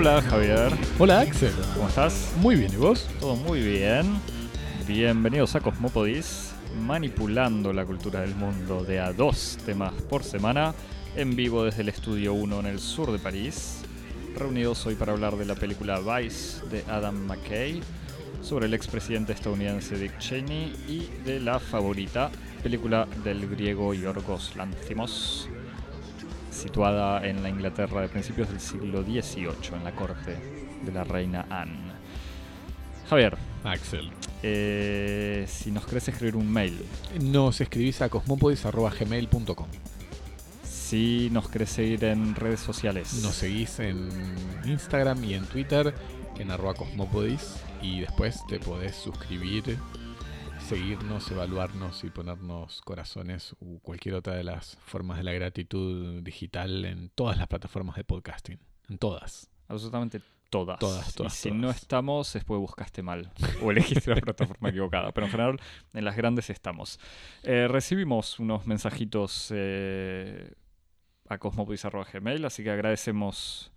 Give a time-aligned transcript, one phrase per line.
[0.00, 1.52] Hola Javier, Hola Axel.
[1.74, 2.32] ¿cómo estás?
[2.38, 3.06] Muy bien, ¿y vos?
[3.20, 4.18] Todo muy bien.
[4.88, 6.52] Bienvenidos a Cosmopodis,
[6.86, 10.72] manipulando la cultura del mundo de a dos temas por semana,
[11.16, 13.82] en vivo desde el Estudio 1 en el sur de París.
[14.34, 17.82] Reunidos hoy para hablar de la película Vice de Adam McKay,
[18.40, 22.30] sobre el expresidente estadounidense Dick Cheney y de la favorita,
[22.62, 25.50] película del griego Yorgos Lanthimos,
[26.60, 30.36] situada en la Inglaterra de principios del siglo XVIII, en la corte
[30.84, 31.92] de la reina Anne.
[33.08, 34.10] Javier, Axel.
[34.42, 36.78] eh, si nos querés escribir un mail,
[37.20, 39.66] Nos escribís a cosmopodis.gmail.com.
[40.62, 44.08] si nos querés seguir en redes sociales, Nos seguís en
[44.64, 45.94] Instagram y en Twitter
[46.38, 49.78] en arroba cosmopodis y después te podés suscribir,
[50.70, 56.84] seguirnos, evaluarnos y ponernos corazones u cualquier otra de las formas de la gratitud digital
[56.84, 58.60] en todas las plataformas de podcasting.
[58.88, 59.50] En todas.
[59.66, 60.78] absolutamente todas.
[60.78, 61.60] Todas, todas, Y si todas.
[61.60, 63.32] no estamos, es porque buscaste mal
[63.64, 65.10] o elegiste la plataforma equivocada.
[65.10, 65.60] Pero en general,
[65.92, 67.00] en las grandes estamos.
[67.42, 70.54] Eh, recibimos unos mensajitos eh,
[71.28, 73.72] a cosmopodis.gmail, así que agradecemos,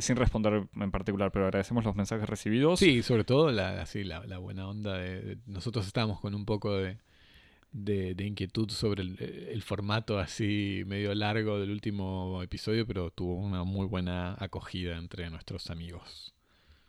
[0.00, 2.78] sin responder en particular, pero agradecemos los mensajes recibidos.
[2.78, 6.44] Sí, sobre todo la, así, la, la buena onda de, de- Nosotros estábamos con un
[6.44, 6.98] poco de,
[7.72, 9.18] de- de inquietud sobre el,
[9.50, 15.30] el formato así medio largo del último episodio, pero tuvo una muy buena acogida entre
[15.30, 16.34] nuestros amigos.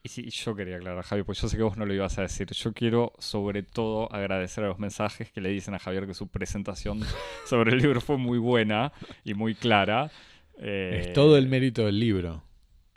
[0.04, 2.24] Y sí, yo quería aclarar, Javier, pues yo sé que vos no lo ibas a
[2.24, 2.48] decir.
[2.54, 6.28] Yo quiero, sobre todo, agradecer a los mensajes que le dicen a Javier que su
[6.28, 7.02] presentación
[7.46, 8.92] sobre el libro fue muy buena
[9.24, 10.10] y muy clara.
[10.58, 12.42] Eh, Es todo el mérito del libro.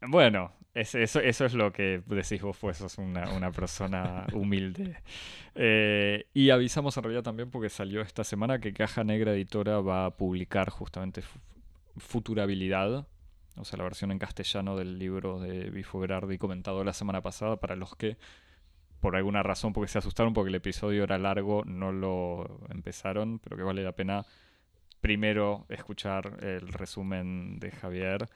[0.09, 4.97] Bueno, es- eso, eso es lo que decís vos, pues sos una, una persona humilde.
[5.57, 10.07] Eh, y avisamos en realidad también porque salió esta semana que Caja Negra Editora va
[10.07, 11.39] a publicar justamente Fu-
[11.99, 13.07] Futurabilidad,
[13.57, 17.61] o sea, la versión en castellano del libro de Bifo Berardi comentado la semana pasada
[17.61, 18.17] para los que
[18.99, 23.57] por alguna razón, porque se asustaron porque el episodio era largo, no lo empezaron, pero
[23.57, 24.27] que vale la pena
[25.01, 28.29] primero escuchar el resumen de Javier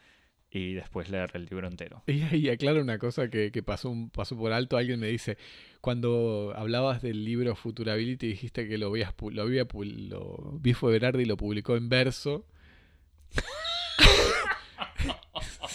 [0.51, 2.03] y después leer el libro entero.
[2.07, 4.77] Y aclaro una cosa que, pasó, un- pasó por alto.
[4.77, 5.37] Alguien me dice,
[5.81, 9.67] cuando hablabas del libro Futurability, dijiste que lo, habías, lo había
[10.09, 12.47] lo, Bifo Berardi lo publicó en verso.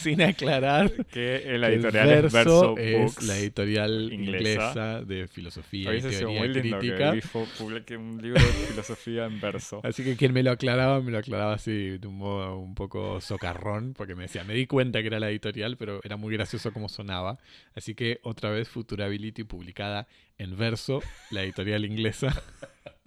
[0.04, 4.52] Sin aclarar Que la que editorial es Verso es la editorial inglesa.
[4.52, 7.10] inglesa, de filosofía y teoría muy lindo crítica.
[7.10, 9.82] que Bifo publique un libro de filosofía en verso.
[9.84, 13.22] Así que quien me lo aclaraba, me lo aclaraba así de un modo un poco
[13.22, 16.72] socarrón, porque me decía, me di cuenta que era la editorial, pero era muy gracioso
[16.74, 17.38] como sonaba.
[17.76, 22.42] Así que otra vez Futurability publicada en verso, la editorial inglesa,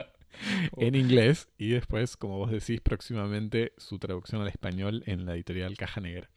[0.77, 5.77] en inglés, y después, como vos decís, próximamente su traducción al español en la editorial
[5.77, 6.31] Caja Negra.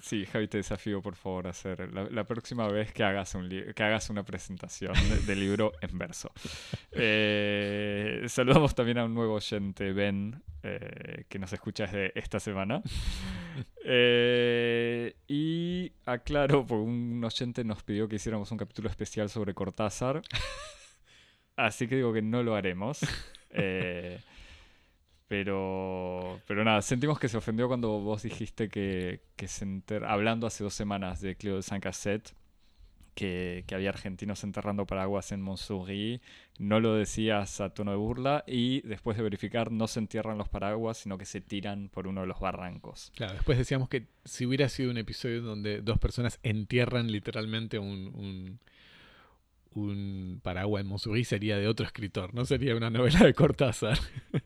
[0.00, 3.48] Sí, Javi, te desafío por favor a hacer la, la próxima vez que hagas, un
[3.48, 6.30] que hagas una presentación de, de libro en verso.
[6.92, 12.82] Eh, saludamos también a un nuevo oyente, Ben, eh, que nos escucha desde esta semana.
[13.84, 20.22] Eh, y aclaro, porque un oyente nos pidió que hiciéramos un capítulo especial sobre Cortázar.
[21.56, 23.00] Así que digo que no lo haremos.
[23.50, 24.20] Eh,
[25.30, 30.44] pero, pero nada, sentimos que se ofendió cuando vos dijiste que, que se enter- hablando
[30.48, 32.32] hace dos semanas de Cleo de San Cassette,
[33.14, 36.20] que, que había argentinos enterrando paraguas en Montsouris,
[36.58, 40.48] no lo decías a tono de burla y después de verificar no se entierran los
[40.48, 43.12] paraguas, sino que se tiran por uno de los barrancos.
[43.14, 48.10] Claro, después decíamos que si hubiera sido un episodio donde dos personas entierran literalmente un,
[48.16, 48.58] un,
[49.74, 53.96] un paraguas en Montsouris sería de otro escritor, no sería una novela de Cortázar.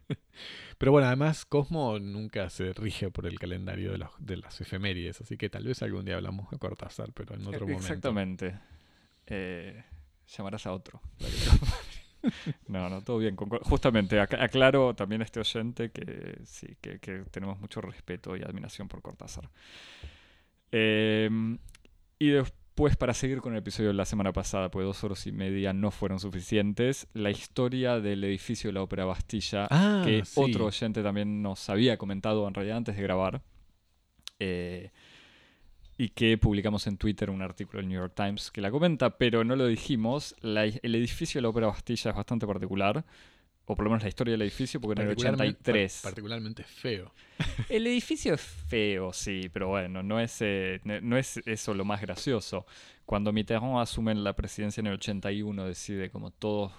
[0.79, 5.21] Pero bueno, además Cosmo nunca se rige por el calendario de, los, de las efemérides,
[5.21, 7.83] así que tal vez algún día hablamos de Cortázar, pero en otro momento.
[7.87, 8.59] Exactamente.
[9.27, 9.83] Eh,
[10.29, 11.01] llamarás a otro.
[12.69, 13.37] No, no, todo bien.
[13.37, 18.41] Justamente, ac- aclaro también a este oyente que sí, que, que tenemos mucho respeto y
[18.41, 19.51] admiración por Cortázar.
[20.73, 21.29] Eh,
[22.19, 25.33] y después, para seguir con el episodio de la semana pasada, pues dos horas y
[25.33, 30.41] media no fueron suficientes, la historia del edificio de la Ópera Bastilla, Ah, que sí.
[30.41, 33.43] otro oyente también nos había comentado en realidad antes de grabar.
[34.41, 34.91] eh,
[35.97, 39.45] y que publicamos en Twitter un artículo del New York Times que la comenta, pero
[39.45, 40.35] no lo dijimos.
[40.41, 43.05] La- el edificio de la Ópera Bastilla es bastante particular,
[43.67, 46.01] o por lo menos la historia del edificio, porque en el Particularmente- 83.
[46.03, 47.13] par- particularmente feo.
[47.69, 52.01] El edificio es feo, sí, pero bueno, no es, eh, no es eso lo más
[52.01, 52.65] gracioso.
[53.07, 56.73] Cuando Mitterrand asume la presidencia en el 81, decide, como todos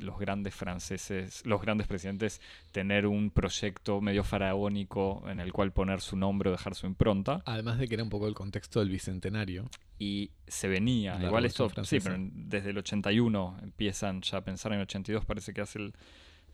[0.00, 2.40] los grandes franceses, los grandes presidentes,
[2.72, 7.42] tener un proyecto medio faraónico en el cual poner su nombre o dejar su impronta.
[7.44, 9.68] Además de que era un poco el contexto del bicentenario.
[9.98, 14.78] Y se venía, igual esto, sí, pero desde el 81 empiezan ya a pensar en
[14.78, 15.94] el 82, parece que hace el,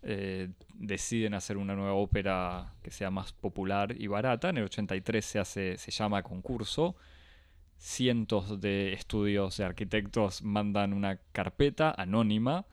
[0.02, 4.50] eh, deciden hacer una nueva ópera que sea más popular y barata.
[4.50, 6.96] En el 83 se hace, se llama concurso
[7.82, 12.64] cientos de estudios de arquitectos mandan una carpeta anónima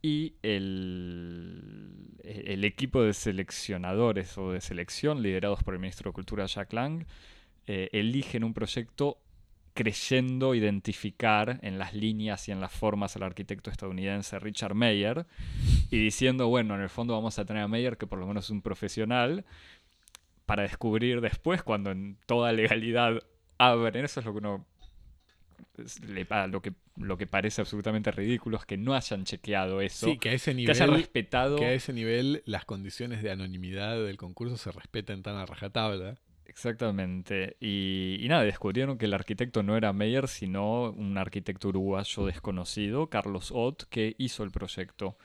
[0.00, 6.46] y el, el, equipo de seleccionadores o de selección, liderados por el ministro de Cultura
[6.46, 7.04] Jack Lang,
[7.66, 9.18] eh, eligen un proyecto
[9.78, 15.24] creyendo identificar en las líneas y en las formas al arquitecto estadounidense Richard Mayer
[15.88, 18.46] y diciendo, bueno, en el fondo vamos a tener a Mayer, que por lo menos
[18.46, 19.44] es un profesional,
[20.46, 23.22] para descubrir después, cuando en toda legalidad
[23.60, 24.66] ver, Eso es lo que uno
[26.08, 30.06] le, lo que lo que parece absolutamente ridículo es que no hayan chequeado eso.
[30.06, 30.74] Sí, que a ese nivel.
[30.74, 31.56] hayan respetado.
[31.56, 36.16] Que a ese nivel las condiciones de anonimidad del concurso se respetan tan a rajatabla.
[36.58, 37.56] Exactamente.
[37.60, 43.52] Y, nada, descubrieron que el arquitecto no era Meyer, sino un arquitecto uruguayo desconocido, Carlos
[43.54, 45.16] Ott, que hizo el proyecto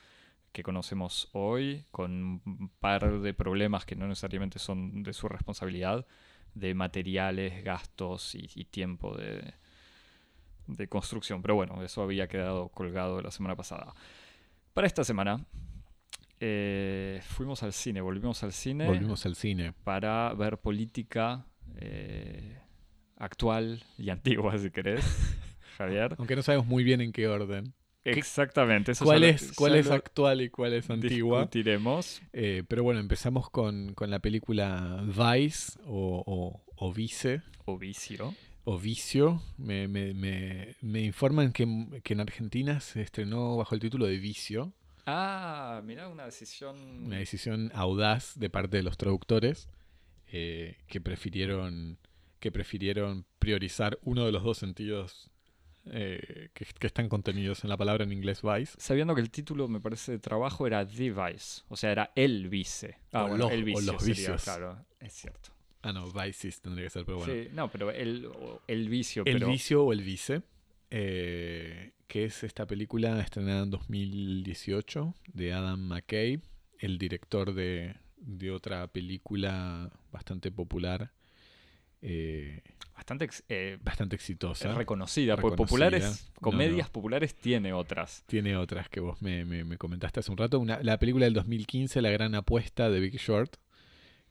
[0.52, 6.06] que conocemos hoy, con un par de problemas que no necesariamente son de su responsabilidad,
[6.54, 9.56] de materiales, gastos y, tiempo de,
[10.68, 11.42] de, construcción.
[11.42, 13.96] Pero bueno, eso había quedado colgado la semana pasada.
[14.76, 15.44] Para esta semana
[16.46, 18.86] eh, fuimos al cine, volvimos al cine.
[18.86, 19.74] Volvimos al cine.
[19.86, 21.46] Para ver política
[21.78, 22.60] eh,
[23.16, 25.06] actual y antigua, si querés,
[25.78, 26.16] Javier.
[26.18, 27.74] Aunque no sabemos muy bien en qué orden.
[28.04, 28.92] Exactamente.
[28.92, 31.40] Eso ¿Cuál, es, cuál es actual y cuál es antigua?
[31.40, 32.22] Discutiremos.
[32.34, 37.42] Eh, pero bueno, empezamos con, la película Vice o, o, Vice.
[37.64, 38.36] O Vicio.
[38.66, 39.42] O Vicio.
[39.58, 44.74] Me, me, me, me informan que, en Argentina se estrenó bajo el título de Vicio.
[45.06, 47.06] Ah, mira, una decisión...
[47.06, 49.70] Una decisión audaz de parte de los traductores
[50.28, 51.98] eh, que prefirieron
[52.40, 55.32] que prefirieron priorizar uno de los dos sentidos
[55.86, 58.74] eh, que, están contenidos en la palabra en inglés vice.
[58.78, 62.50] Sabiendo que el título, me parece, de trabajo era The Vice, o sea, era el
[62.50, 62.98] vice.
[63.14, 64.44] Ah, o, los, el vicios.
[64.44, 65.52] Claro, es cierto.
[65.84, 67.34] Ah, no, Vices tendría que ser, pero bueno.
[67.34, 68.30] Sí, no, pero el,
[68.68, 69.24] el vicio.
[69.26, 70.42] El vicio o el vice,
[70.96, 76.40] eh, que es esta película estrenada en 2018 de Adam McKay,
[76.78, 81.12] el director de, de otra película bastante popular.
[82.04, 82.62] Eh,
[82.94, 84.76] bastante, eh, bastante exitosa.
[84.76, 88.24] Reconocida, porque populares, comedias populares tiene otras.
[88.28, 90.60] Tiene otras que vos me, me, comentaste hace un rato.
[90.60, 93.56] Una, la película del 2015, La Gran Apuesta de Big Short,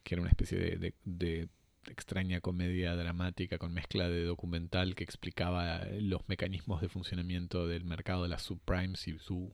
[0.04, 1.48] que era una especie de, de,
[1.88, 8.22] extraña comedia dramática con mezcla de documental que explicaba los mecanismos de funcionamiento del mercado
[8.22, 9.52] de las subprimes y su,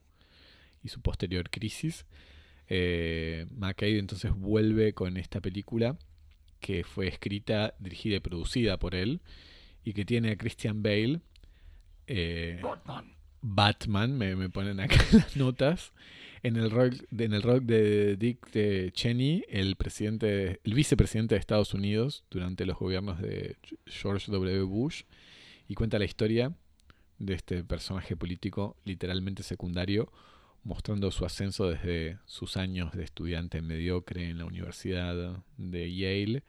[0.83, 2.07] y su posterior crisis.
[2.69, 5.97] Eh, McKay entonces vuelve con esta película
[6.61, 9.21] que fue escrita, dirigida y producida por él,
[9.85, 11.21] y que tiene a Christian Bale.
[12.07, 13.15] Eh, Batman.
[13.41, 15.93] Batman, me, ponen acá las notas.
[16.43, 22.25] En el rock, en el de Dick Cheney, el presidente, el vicepresidente de Estados Unidos
[22.31, 23.57] durante los gobiernos de
[23.87, 24.63] George W.
[24.63, 25.03] Bush,
[25.69, 26.53] y cuenta la historia
[27.19, 30.13] de este personaje político literalmente secundario
[30.65, 36.45] mostrando su ascenso desde sus años de estudiante mediocre en la Universidad de Yale,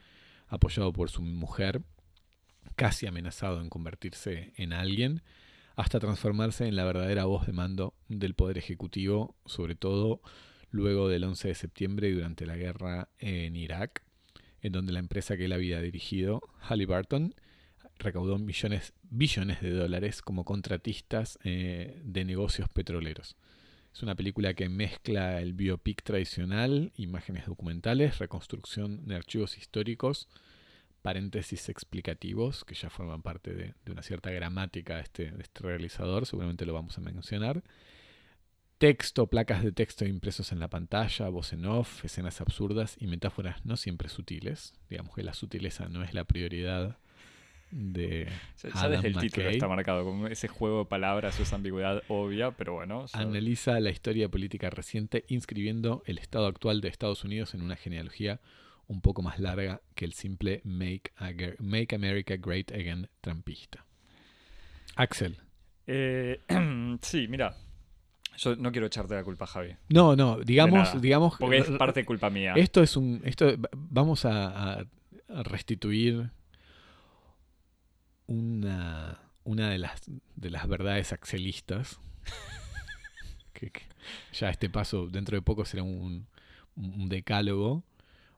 [0.48, 1.82] apoyado por su mujer,
[2.76, 5.22] casi amenazado en convertirse en alguien,
[5.80, 10.22] hasta transformarse en la verdadera voz de mando del Poder Ejecutivo, sobre todo
[10.72, 14.04] luego del 11 de septiembre y durante la guerra en Irak,
[14.60, 17.34] en donde la empresa que él había dirigido, Halliburton,
[17.98, 23.38] recaudó millones, billones de dólares como contratistas eh, de negocios petroleros.
[23.94, 30.28] Es una película que mezcla el biopic tradicional, imágenes documentales, reconstrucción de archivos históricos,
[31.02, 36.26] paréntesis explicativos, que ya forman parte de, una cierta gramática de este, de este realizador,
[36.26, 37.64] seguramente lo vamos a mencionar.
[38.78, 43.66] Texto, placas de texto impresos en la pantalla, voz en off, escenas absurdas y metáforas
[43.66, 44.74] no siempre sutiles.
[44.90, 46.98] Digamos que la sutileza no es la prioridad
[47.72, 48.28] de
[48.64, 52.74] ya, desde el título está marcado con ese juego de palabras esa ambigüedad obvia pero
[52.74, 57.76] bueno analiza la historia política reciente inscribiendo el estado actual de Estados Unidos en una
[57.76, 58.40] genealogía
[58.90, 61.12] un poco más larga que el simple Make,
[61.60, 63.86] make America Great Again trampista
[64.96, 65.38] Axel
[65.88, 66.42] eh,
[67.02, 67.56] sí mira
[68.38, 69.76] yo no quiero echarte la culpa, Javi.
[69.90, 71.36] No, no, digamos, digamos.
[71.38, 72.54] Porque es parte de culpa mía.
[72.56, 74.86] Esto es un, esto, vamos a
[75.28, 76.32] restituir
[78.30, 80.02] una, una de las,
[80.36, 82.00] de las verdades axelistas.
[83.54, 83.82] que, que
[84.34, 86.28] ya este paso, dentro de poco, será un,
[86.76, 87.84] un decálogo.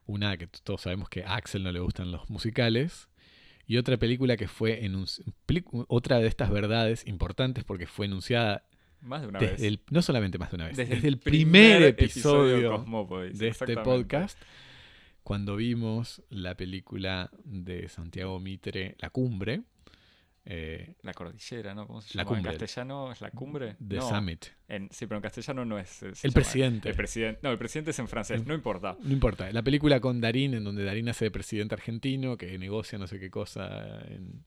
[0.06, 3.08] Una que todos sabemos que a Axel no le gustan los musicales.
[3.66, 4.82] Y otra película que fue
[5.46, 8.64] peli- otra de estas verdades importantes porque fue enunciada
[9.00, 9.62] Más de una desde vez.
[9.62, 12.84] el- no solamente más de una vez, Desde desde, el primer, episodio,
[13.32, 14.38] de este podcast,
[15.22, 19.62] cuando vimos la película de Santiago Mitre, La Cumbre,
[20.44, 21.86] eh, La cordillera, ¿no?
[21.86, 22.36] ¿Cómo se La llama?
[22.36, 22.52] cumbre.
[22.52, 23.76] ¿En castellano es la cumbre?
[23.86, 24.46] The no, Summit.
[24.68, 25.88] en- sí, pero en castellano no es.
[25.88, 26.88] se El llama- presidente.
[26.88, 27.40] El presidente.
[27.42, 28.96] No, el presidente es en francés, no importa.
[29.00, 32.98] No importa, la película con Darín, en donde Darín hace de presidente argentino, que negocia
[32.98, 34.44] no sé qué cosa en,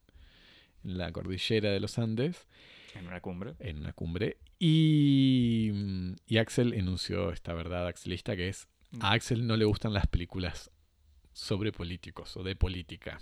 [0.84, 2.46] en la cordillera de los Andes,
[2.94, 3.54] En una cumbre.
[3.60, 4.36] en una cumbre.
[4.58, 8.68] Y, mm, y Axel enunció esta verdad axelista que es,
[9.00, 10.70] a Axel no le gustan las películas
[11.32, 13.18] sobre políticos o de política.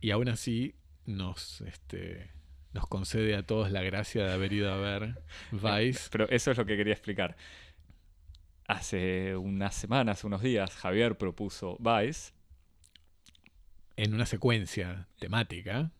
[0.00, 0.74] Y aún así
[1.08, 2.30] nos, este,
[2.72, 5.22] nos concede a todos la gracia de haber ido a ver
[5.52, 6.08] Vice.
[6.12, 7.36] Pero eso es lo que quería explicar.
[8.66, 12.32] Hace unas semanas, unos días, Javier propuso Vice.
[13.96, 15.90] en una secuencia temática.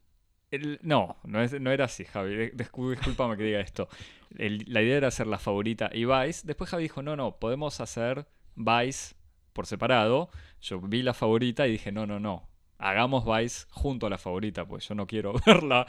[0.50, 2.50] El- no, no, es- no era así, Javi.
[2.54, 3.88] Discúlpame que diga esto.
[4.36, 6.46] El- la idea era hacer la favorita y Vice.
[6.46, 9.14] Después Javi dijo, no, no, podemos hacer Vice
[9.54, 10.30] por separado.
[10.60, 12.47] Yo vi la favorita y dije, no, no, no.
[12.78, 15.86] Hagamos Vice junto a la favorita, pues yo no quiero verla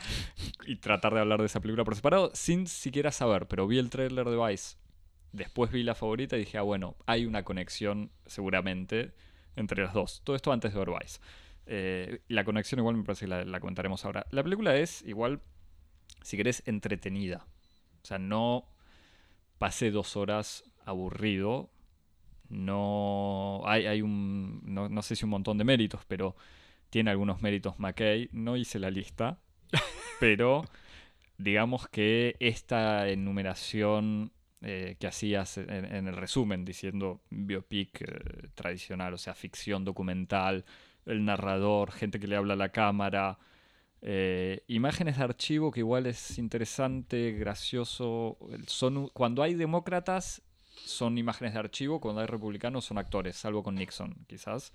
[0.65, 3.47] y tratar de hablar de esa película por separado sin siquiera saber.
[3.47, 4.77] Pero vi el tráiler de Vice.
[5.31, 9.13] Después vi la favorita y dije, ah, bueno, hay una conexión seguramente
[9.55, 10.21] entre las dos.
[10.23, 11.19] Todo esto antes de ver Vice.
[11.67, 14.25] Eh, la conexión igual me parece que la, la comentaremos ahora.
[14.31, 15.41] La película es igual,
[16.23, 17.45] si querés, entretenida.
[18.01, 18.65] O sea, no
[19.59, 21.69] pasé dos horas aburrido.
[22.49, 26.35] No hay, hay un, no, no sé si un montón de méritos, pero
[26.89, 28.29] tiene algunos méritos McKay.
[28.31, 29.39] No hice la lista,
[30.19, 30.63] pero
[31.37, 34.31] digamos que esta enumeración
[34.61, 40.65] eh, que hacías en, el resumen, diciendo biopic eh, tradicional, o sea, ficción documental,
[41.05, 43.39] el narrador, gente que le habla a la cámara,
[44.01, 48.37] eh, imágenes de archivo que igual es interesante, gracioso.
[48.67, 50.41] Son, cuando hay demócratas
[50.85, 54.73] son imágenes de archivo, cuando hay republicanos son actores, salvo con Nixon, quizás.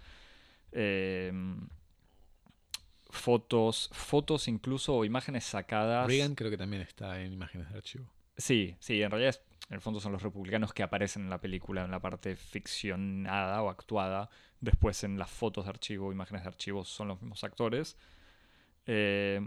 [3.14, 6.06] Fotos, fotos incluso o imágenes sacadas.
[6.08, 8.10] Reagan creo que también está en imágenes de archivo.
[8.36, 9.40] Sí, sí, en realidad es-
[9.70, 13.62] en el fondo son los republicanos que aparecen en la película en la parte ficcionada
[13.62, 14.28] o actuada.
[14.60, 17.96] Después en las fotos de archivo, imágenes de archivo son los mismos actores.
[18.86, 19.40] Eh,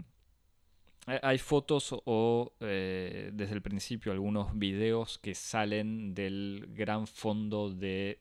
[1.06, 7.70] hay- hay fotos o eh, desde el principio algunos videos que salen del gran fondo
[7.70, 8.18] de,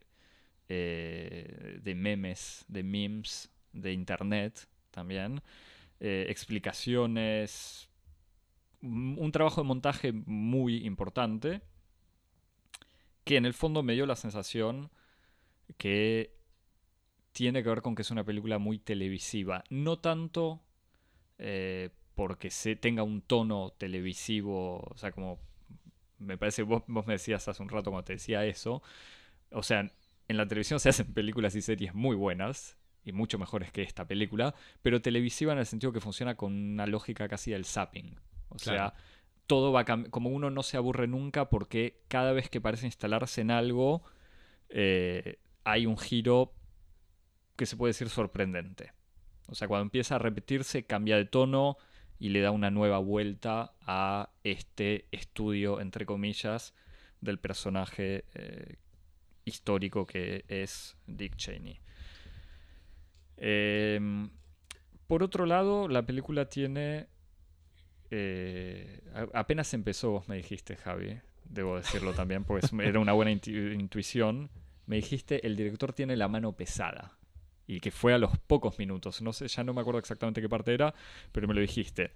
[0.70, 5.44] eh, de memes, de memes, de internet también.
[6.00, 7.88] Eh, explicaciones,
[8.82, 11.62] un un trabajo de montaje muy importante
[13.24, 14.90] que en el fondo me dio la sensación
[15.78, 16.34] que
[17.32, 19.64] tiene que ver con que es una película muy televisiva.
[19.70, 20.62] No tanto
[21.38, 25.40] eh, porque se tenga un tono televisivo, o sea, como
[26.18, 28.82] me parece, vos, vos me decías hace un rato cuando te decía eso,
[29.52, 29.92] o sea,
[30.28, 34.06] en la televisión se hacen películas y series muy buenas y mucho mejores que esta
[34.08, 38.16] película, pero televisiva en el sentido que funciona con una lógica casi del zapping.
[38.50, 38.78] O Claro.
[38.78, 38.94] sea,
[39.48, 43.42] todo va cam- como uno no se aburre nunca porque cada vez que parece instalarse
[43.42, 44.04] en algo
[44.70, 46.54] eh, hay un giro
[47.56, 48.92] que se puede decir sorprendente.
[49.48, 51.78] O sea, cuando empieza a repetirse cambia de tono
[52.20, 56.74] y le da una nueva vuelta a este estudio, entre comillas,
[57.22, 58.76] del personaje eh,
[59.46, 61.80] histórico que es Dick Cheney.
[63.38, 64.30] Em,
[65.08, 67.08] por otro lado, la película tiene...
[68.12, 69.02] eh,
[69.34, 74.50] apenas empezó, me dijiste, Javi, debo decirlo también, porque era una buena intu- intuición.
[74.86, 77.18] Me dijiste, el director tiene la mano pesada.
[77.70, 79.22] Y que fue a los pocos minutos.
[79.22, 80.94] No sé, ya no me acuerdo exactamente qué parte era,
[81.34, 82.12] pero me lo dijiste.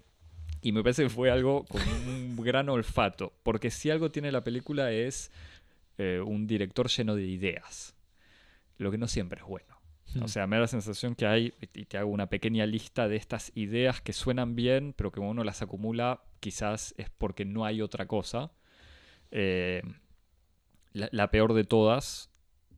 [0.62, 3.34] Y me parece que fue algo con un gran olfato.
[3.42, 5.30] Porque si algo tiene la película es
[5.98, 7.94] eh, un director lleno de ideas.
[8.78, 9.71] Lo que no siempre es bueno.
[10.20, 13.16] O sea, me da la sensación que hay, y te hago una pequeña lista de
[13.16, 17.64] estas ideas que suenan bien, pero que cuando uno las acumula, quizás es porque no
[17.64, 18.52] hay otra cosa.
[19.30, 19.82] Eh,
[20.92, 22.30] la, la peor de todas,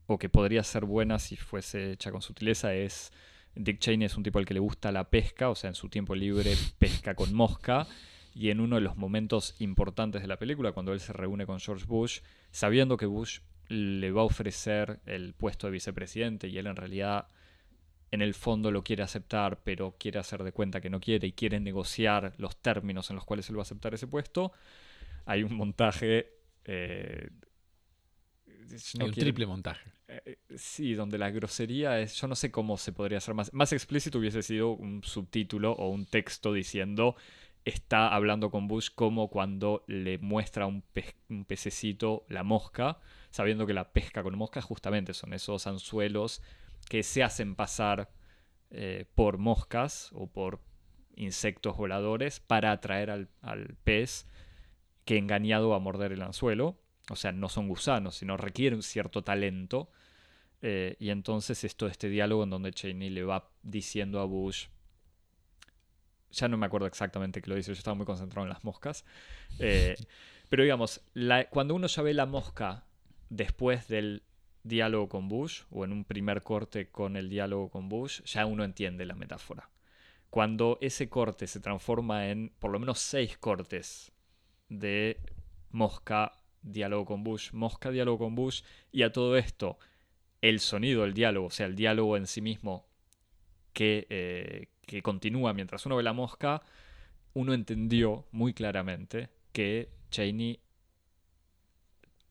[0.07, 3.11] o que podría ser buena si fuese hecha con sutileza, es
[3.57, 5.89] Dick Cheney es un tipo al que le gusta la pesca, o sea, en su
[5.89, 7.87] tiempo libre pesca con mosca.
[8.37, 11.61] Y en uno de los momentos importantes de la película, cuando él se reúne con
[11.61, 12.19] George Bush,
[12.51, 17.29] sabiendo que Bush le va a ofrecer el puesto de vicepresidente y él en realidad
[18.11, 21.33] en el fondo lo quiere aceptar, pero quiere hacer de cuenta que no quiere y
[21.33, 24.53] quiere negociar los términos en los cuales él va a aceptar ese puesto.
[25.27, 26.33] Hay un montaje...
[26.65, 27.29] Eh,
[28.99, 29.91] no Hay un triple montaje.
[30.07, 33.73] Eh, sí, donde la grosería es, yo no sé cómo se podría hacer más, más
[33.73, 37.17] explícito hubiese sido un subtítulo o un texto diciendo
[37.65, 40.85] está hablando con Bush como cuando le muestra un,
[41.31, 42.99] un pececito la mosca,
[43.35, 46.41] sabiendo que la pesca con mosca justamente son esos anzuelos
[46.89, 48.09] que se hacen pasar
[48.71, 50.61] eh, por moscas o por
[51.17, 54.29] insectos voladores para atraer al, pez
[55.05, 56.79] que engañado va a morder el anzuelo.
[57.11, 59.91] O sea, no son gusanos, sino requieren cierto talento.
[60.63, 64.69] Eh, y entonces esto, este diálogo en donde Cheney le va diciendo a Bush,
[66.31, 69.05] ya no me acuerdo exactamente qué lo dice, yo estaba muy concentrado en las moscas.
[69.59, 69.97] Eh,
[70.49, 71.01] pero digamos,
[71.51, 72.84] cuando uno ya ve la mosca
[73.31, 74.23] después del
[74.63, 78.65] diálogo con Bush o en un primer corte con el diálogo con Bush, ya uno
[78.65, 79.71] entiende la metáfora.
[80.31, 84.11] Cuando ese corte se transforma en por lo menos seis cortes
[84.69, 85.21] de
[85.71, 89.79] mosca, diálogo con Bush, mosca, diálogo con Bush, y a todo esto
[90.41, 92.87] el sonido el diálogo, o sea, el diálogo en sí mismo
[93.73, 96.63] que, eh, que continúa mientras uno ve la mosca,
[97.35, 100.61] uno entendió muy claramente que Cheney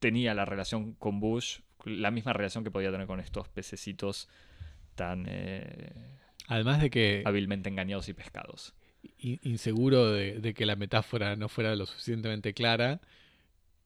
[0.04, 4.28] tenía la relación con Bush la misma relación que podía tener con estos pececitos
[4.96, 5.94] tan eh,
[6.48, 8.74] además de que hábilmente engañados y pescados.
[9.18, 13.00] Inseguro de, que la metáfora no fuera lo suficientemente clara,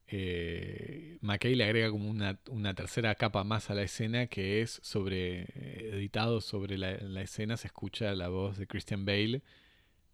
[0.07, 5.41] eh, McKay le agrega como una, tercera capa más a la escena que es sobre,
[5.41, 9.43] eh, editado sobre la, escena, se escucha la voz de Christian Bale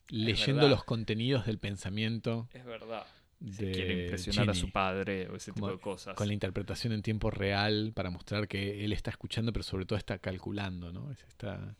[0.10, 2.50] leyendo los contenidos del pensamiento.
[2.54, 3.06] Es verdad
[3.52, 6.16] quiere impresionar a su padre o ese tipo de cosas.
[6.16, 9.98] Con la interpretación en tiempo real para mostrar que él está escuchando, pero sobre todo
[9.98, 11.12] está calculando, ¿no?
[11.12, 11.76] Es esta,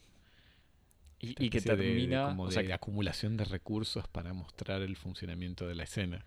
[1.20, 2.26] y, que termina.
[2.26, 6.26] como de, acumulación de recursos para mostrar el funcionamiento de la escena.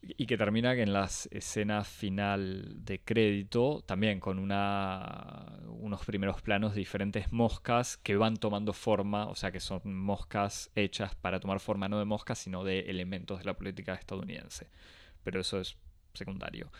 [0.00, 6.78] Y que termina en la escena final de crédito, también con unos primeros planos de
[6.78, 11.88] diferentes moscas que van tomando forma, o sea que son moscas hechas para tomar forma
[11.88, 14.70] no de moscas, sino de elementos de la política estadounidense.
[15.24, 15.76] Pero eso es
[16.14, 16.70] secundario.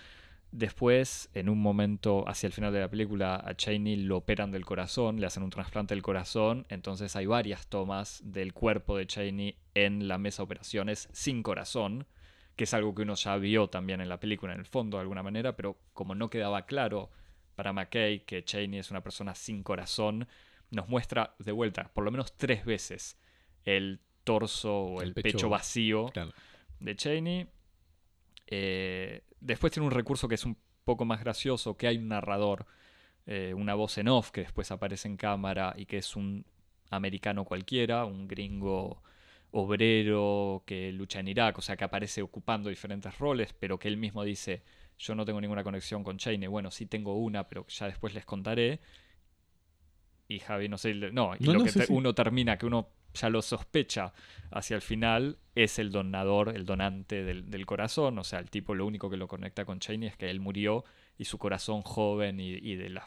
[0.52, 4.64] Después, en un momento hacia el final de la película, a Cheney lo operan del
[4.64, 9.56] corazón, le hacen un trasplante del corazón, entonces hay varias tomas del cuerpo de Cheney
[9.74, 12.06] en la mesa de operaciones sin corazón
[12.58, 15.02] que es algo que uno ya vio también en la película en el fondo de
[15.02, 17.08] alguna manera, pero como no quedaba claro
[17.54, 20.26] para McKay que Cheney es una persona sin corazón,
[20.72, 23.16] nos muestra de vuelta por lo menos tres veces
[23.64, 26.10] el torso o el, pecho, vacío
[26.80, 27.46] de Cheney.
[28.48, 32.66] Eh, después tiene un recurso que es un poco más gracioso, que hay un narrador,
[33.26, 36.44] eh, una voz en off que después aparece en cámara y que es un
[36.90, 39.00] americano cualquiera, un gringo
[39.50, 43.96] obrero que lucha en Irak, o sea, que aparece ocupando diferentes roles, pero que él
[43.96, 44.62] mismo dice,
[44.98, 48.24] yo no tengo ninguna conexión con Cheney, bueno, sí tengo una, pero ya después les
[48.24, 48.80] contaré.
[50.26, 54.12] Y Javi, no sé, no, y lo que uno termina, que uno ya lo sospecha
[54.50, 58.86] hacia el final, es el donador, el donante del, corazón, o sea, el tipo lo
[58.86, 60.84] único que lo conecta con Cheney es que él murió
[61.16, 63.06] y su corazón joven y, y de la,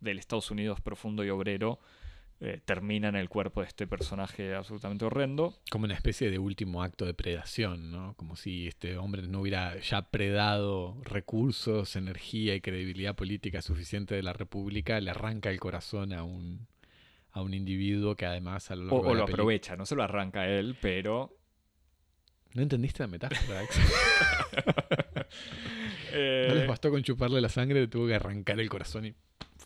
[0.00, 1.78] del Estados Unidos profundo y obrero
[2.40, 5.54] eh, termina en el cuerpo de este personaje absolutamente horrendo.
[5.70, 8.14] Como una especie de último acto de predación, ¿no?
[8.16, 14.22] Como si este hombre no hubiera ya predado recursos, energía y credibilidad política suficiente de
[14.22, 16.66] la República, le arranca el corazón a un,
[17.30, 20.48] a un individuo que además a lo largo o, lo aprovecha, no se lo arranca
[20.48, 21.38] él, pero...
[22.52, 23.62] ¿No entendiste la metáfora,
[26.12, 29.14] eh, No les bastó con chuparle la sangre, tuvo que arrancar el corazón y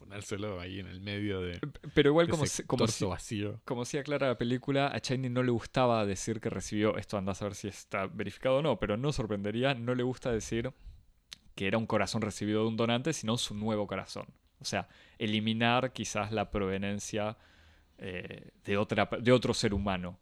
[0.08, 1.60] ponérselo ahí en el medio de.
[1.94, 3.60] Pero igual, como, como, vacío.
[3.64, 6.96] como si aclara la película, a Cheney no le gustaba decir que recibió.
[6.96, 9.74] Esto anda a saber si está verificado o no, pero no sorprendería.
[9.74, 10.72] No le gusta decir
[11.54, 14.26] que era un corazón recibido de un donante, sino su nuevo corazón.
[14.60, 17.36] O sea, eliminar quizás la proveniencia
[17.98, 20.18] eh, de, otra, de otro ser humano.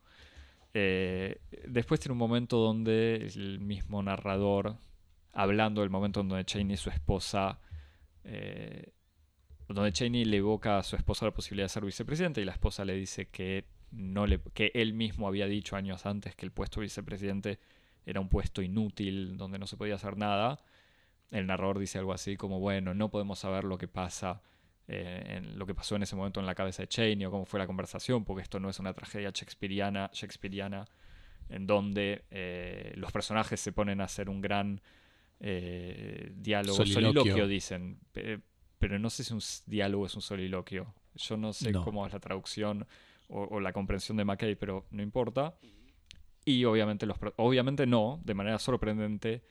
[0.74, 4.76] Eh, después tiene un momento donde el mismo narrador,
[5.32, 7.60] hablando del momento en donde Cheney y su esposa
[8.24, 8.92] eh,
[9.74, 12.84] donde Cheney le evoca a su esposa la posibilidad de ser vicepresidente y la esposa
[12.84, 16.80] le dice que, no le, que él mismo había dicho años antes que el puesto
[16.80, 17.58] de vicepresidente
[18.04, 20.58] era un puesto inútil, donde no se podía hacer nada.
[21.32, 24.42] El narrador dice algo así como, bueno, no podemos saber lo que pasa,
[24.86, 27.44] eh, en lo que pasó en ese momento en la cabeza de Cheney o cómo
[27.44, 30.84] fue la conversación, porque esto no es una tragedia shakespeariana, shakespeariana
[31.48, 34.80] en donde eh, los personajes se ponen a hacer un gran
[35.40, 37.98] eh, diálogo, soliloquio, dicen
[38.78, 40.94] pero no sé si un diálogo es un soliloquio.
[41.14, 41.82] Yo no sé No.
[41.84, 42.86] cómo es la traducción
[43.28, 45.54] o, o la comprensión de McKay, pero no importa.
[46.44, 49.42] Y obviamente, los, obviamente no, de manera sorprendente,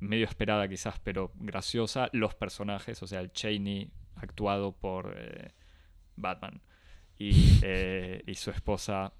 [0.00, 5.52] medio esperada quizás, pero graciosa, los personajes, o sea, el Cheney actuado por eh,
[6.16, 6.62] Batman
[7.18, 9.12] y, eh, y su esposa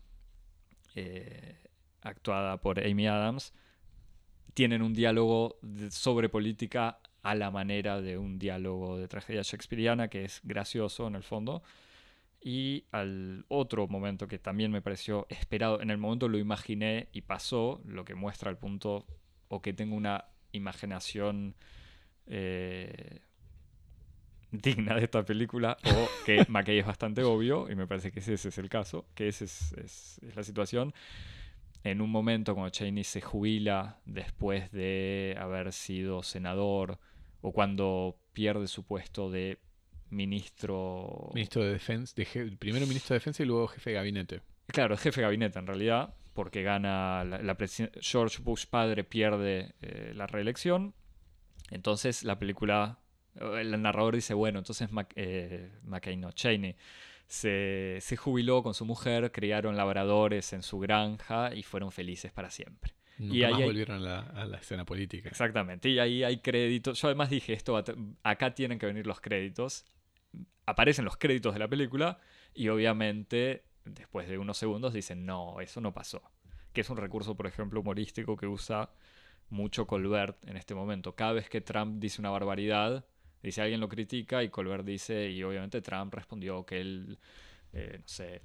[0.94, 1.56] eh,
[2.02, 3.52] actuada por Amy Adams,
[4.54, 10.08] tienen un diálogo de- sobre política a la manera de un diálogo de tragedia shakespeariana
[10.08, 11.62] que es gracioso en el fondo.
[12.40, 17.22] Y al otro momento que también me pareció esperado, en el momento lo imaginé y
[17.22, 19.06] pasó, lo que muestra el punto,
[19.48, 21.54] o que tengo una imaginación
[22.26, 23.20] eh,
[24.50, 28.34] digna de esta película, o que McKay es bastante obvio, y me parece que ese,
[28.34, 30.94] es el caso, que esa es, es- es la situación.
[31.84, 36.98] En un momento cuando Cheney se jubila después de haber sido senador,
[37.40, 39.58] o cuando pierde su puesto de
[40.10, 41.30] ministro...
[41.34, 44.40] Ministro de Defensa, de je- primero ministro de Defensa y luego jefe de gabinete.
[44.66, 49.74] Claro, jefe de gabinete en realidad, porque gana la, la presi- George Bush padre pierde
[49.80, 50.94] eh, la reelección.
[51.70, 52.98] Entonces la película,
[53.36, 56.76] eh, el narrador dice, bueno, entonces Mac- eh, McCain, no, Cheney,
[57.28, 62.50] se, se jubiló con su mujer, criaron labradores en su granja y fueron felices para
[62.50, 62.94] siempre.
[63.18, 65.28] Nunca Y ahí más hay- volvieron a la, a la escena política.
[65.28, 67.00] Exactamente, y ahí hay créditos.
[67.00, 67.80] Yo además dije esto,
[68.22, 69.84] acá tienen que venir los créditos.
[70.66, 72.18] Aparecen los créditos de la película
[72.54, 76.22] y obviamente después de unos segundos dicen, no, eso no pasó.
[76.72, 78.90] Que es un recurso, por ejemplo, humorístico que usa
[79.50, 81.14] mucho Colbert en este momento.
[81.14, 83.06] Cada vez que Trump dice una barbaridad,
[83.42, 87.18] dice alguien lo critica y Colbert dice, y obviamente Trump respondió que él,
[87.72, 88.42] eh, no sé,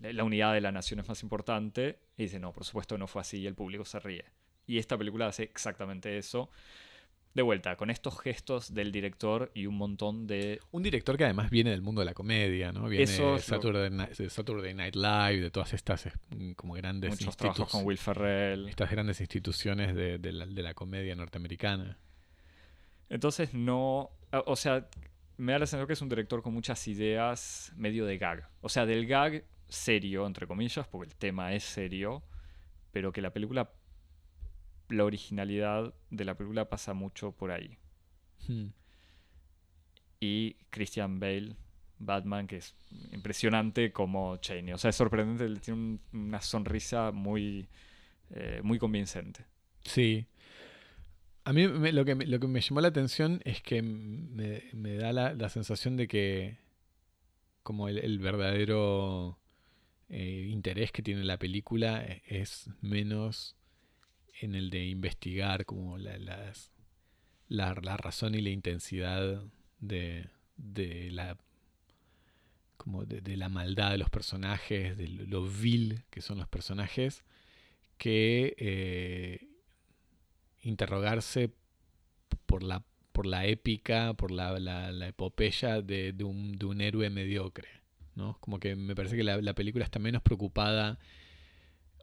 [0.00, 1.98] la la unidad de la nación es más importante.
[2.16, 4.24] Y dice, no, por supuesto no fue así y el público se ríe.
[4.66, 6.50] Y esta película hace exactamente eso.
[7.34, 10.58] De vuelta, con estos gestos del director y un montón de...
[10.70, 12.88] Un director que además viene del mundo de la comedia, ¿no?
[12.88, 16.12] Viene Eso de lo- Saturday, Night, de Saturday Night Live, de todas estas eh,
[16.56, 18.68] como grandes muchos trabajos con Will Ferrell.
[18.70, 21.98] estas grandes instituciones de, de la, de la comedia norteamericana.
[23.08, 24.10] Entonces no...
[24.32, 24.88] o- sea,
[25.36, 28.48] me da la sensación que es un director con muchas ideas medio de gag.
[28.60, 32.22] O sea, del gag serio, entre comillas, porque el tema es serio,
[32.92, 33.70] pero que la película...
[34.88, 37.76] La originalidad de la película pasa mucho por ahí.
[38.46, 38.68] Hmm.
[40.20, 41.56] y Christian Bale,
[41.98, 42.74] Batman, que es
[43.12, 44.72] impresionante como Cheney.
[44.74, 47.66] O sea, es sorprendente, tiene un- una sonrisa muy,
[48.30, 49.44] eh, muy convincente.
[49.82, 50.26] Sí.
[51.46, 54.62] A mí me- lo, que lo que me llamó la atención es que me,
[54.96, 56.58] da la, la sensación de que
[57.62, 59.38] como el, verdadero
[60.08, 63.54] eh, interés que tiene la película es menos
[64.40, 66.72] en el de investigar como la, las-
[67.48, 69.44] la, la razón y la intensidad
[69.78, 71.36] de, de la
[72.76, 77.24] como de, de la maldad de los personajes, de lo vil que son los personajes,
[77.98, 79.48] que eh,
[80.66, 81.50] interrogarse
[82.46, 87.08] por la, por la épica, por la, la- epopeya de, de un, de un héroe
[87.10, 87.68] mediocre.
[88.14, 88.38] ¿no?
[88.40, 90.98] Como que me parece que la, la película está menos preocupada,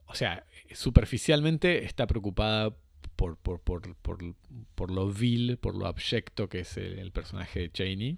[0.06, 2.76] o sea, superficialmente está preocupada
[3.16, 8.18] por, por, por, por, lo vil, por lo abyecto que es el, personaje de Cheney.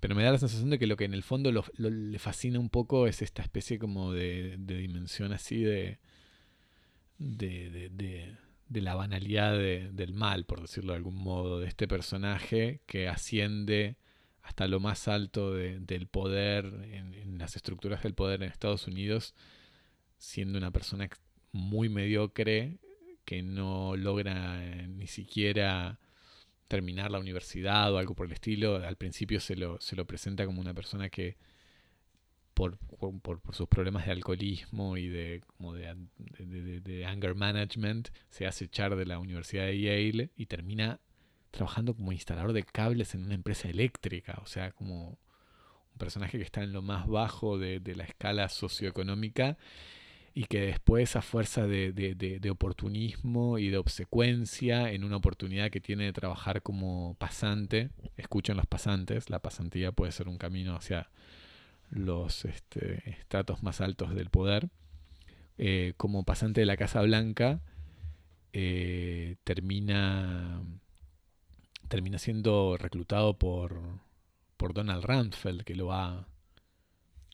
[0.00, 2.58] Pero me da la sensación de que lo que en el fondo lo- le fascina
[2.58, 5.98] un poco es esta especie como de, de dimensión así de,
[7.18, 8.36] de,
[8.70, 13.08] de- la banalidad de- del mal, por decirlo de algún modo, de este personaje que
[13.08, 13.96] asciende
[14.42, 18.86] hasta lo más alto de- del poder, en, en las estructuras del poder en Estados
[18.86, 19.34] Unidos,
[20.18, 21.08] siendo una persona
[21.52, 22.78] muy mediocre
[23.24, 25.98] que no logra eh, ni siquiera
[26.68, 28.76] terminar la universidad o algo por el estilo.
[28.76, 31.36] Al principio se lo, se lo presenta como una persona que
[32.60, 32.78] por,
[33.22, 35.94] por, sus problemas de alcoholismo y de, como de,
[36.82, 41.00] de- anger management se hace echar de la Universidad de Yale y termina
[41.52, 44.38] trabajando como instalador de cables en una empresa eléctrica.
[44.42, 45.08] O sea, como
[45.92, 49.56] un personaje que está en lo más bajo de, la escala socioeconómica
[50.34, 55.16] y que después a fuerza de, de- de- de oportunismo y de obsecuencia en una
[55.16, 60.36] oportunidad que tiene de trabajar como pasante, escuchen los pasantes, la pasantía puede ser un
[60.36, 61.08] camino hacia
[61.90, 64.70] los este, estratos más altos del poder,
[65.58, 67.60] eh, como pasante de la Casa Blanca,
[68.52, 70.62] eh, termina,
[71.88, 73.80] termina siendo reclutado por,
[74.56, 76.26] por Donald Rumsfeld, que lo va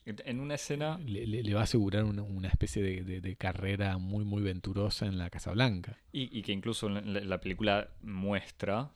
[0.05, 3.35] En una escena, le, le- le va a asegurar una, una especie de, de- de
[3.35, 5.97] carrera muy, muy venturosa en la Casa Blanca.
[6.11, 8.91] y, y que incluso la película muestra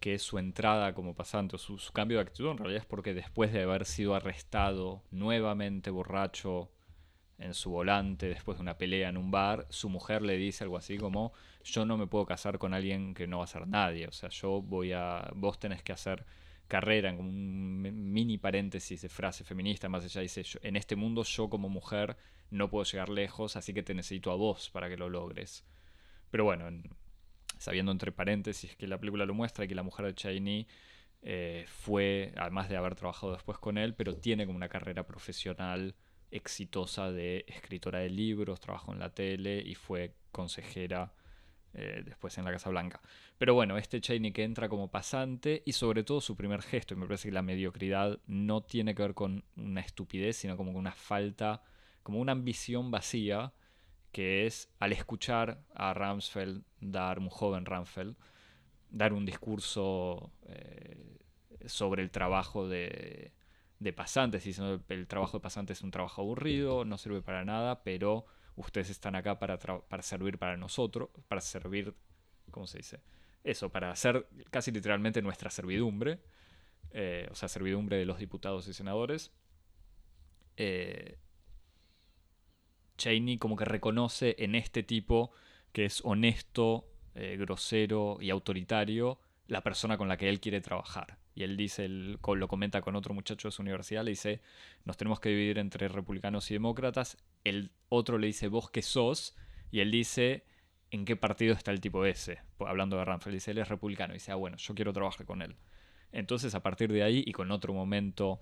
[0.00, 3.52] que su entrada como pasante o su, cambio de actitud en realidad es porque después
[3.52, 6.70] de haber sido arrestado nuevamente borracho
[7.38, 10.76] en su volante después de una pelea en un bar, su mujer le dice algo
[10.76, 11.32] así como
[11.64, 14.28] yo no me puedo casar con alguien que no va a ser nadie, o sea,
[14.30, 16.24] yo voy a, vos tenés que hacer
[16.68, 17.80] carrera, en un
[18.12, 22.16] mini paréntesis de frase feminista, más allá dice, en este mundo yo como mujer
[22.50, 25.64] no puedo llegar lejos, así que te necesito a vos para que lo logres.
[26.30, 26.68] Pero bueno,
[27.58, 30.66] sabiendo entre paréntesis que la película lo muestra y que la mujer de Cheney
[31.22, 35.94] eh, fue, además de haber trabajado después con él, pero tiene como una carrera profesional
[36.30, 41.12] exitosa de escritora de libros, trabajó en la tele y fue consejera
[41.74, 43.00] eh, después en la Casa Blanca.
[43.36, 46.96] Pero bueno, este Cheney que entra como pasante y sobre todo su primer gesto, y
[46.96, 50.80] me parece que la mediocridad no tiene que ver con una estupidez, sino como con
[50.80, 51.62] una falta,
[52.02, 53.52] como una ambición vacía,
[54.12, 58.16] que es al escuchar a Ramsfeld dar, un joven Ramsfeld,
[58.90, 61.18] dar un discurso eh,
[61.66, 63.32] sobre el trabajo de,
[63.78, 67.82] de pasantes, diciendo el trabajo de pasante es un trabajo aburrido, no sirve para nada,
[67.82, 71.94] pero ustedes están acá para, para servir para nosotros, para servir,
[72.50, 73.00] ¿cómo se dice?
[73.44, 76.20] Eso, para hacer casi literalmente nuestra servidumbre,
[76.90, 79.32] eh, o sea, servidumbre de los diputados y senadores.
[80.56, 81.18] Eh,
[82.98, 85.30] Cheney como que reconoce en este tipo
[85.72, 86.84] que es honesto,
[87.14, 91.18] eh, grosero y autoritario la persona con la que él quiere trabajar.
[91.34, 94.40] Y él dice, él lo comenta con otro muchacho de su universidad, le dice,
[94.84, 97.16] nos tenemos que dividir entre republicanos y demócratas.
[97.44, 99.36] El otro le dice, vos qué sos.
[99.70, 100.44] Y él dice,
[100.90, 102.40] ¿en qué partido está el tipo ese?
[102.58, 104.12] Hablando de Ramsfeld, dice, él es republicano.
[104.12, 105.56] Y dice, ah, bueno, yo quiero trabajar con él.
[106.12, 108.40] Entonces, a partir de ahí, y con otro momento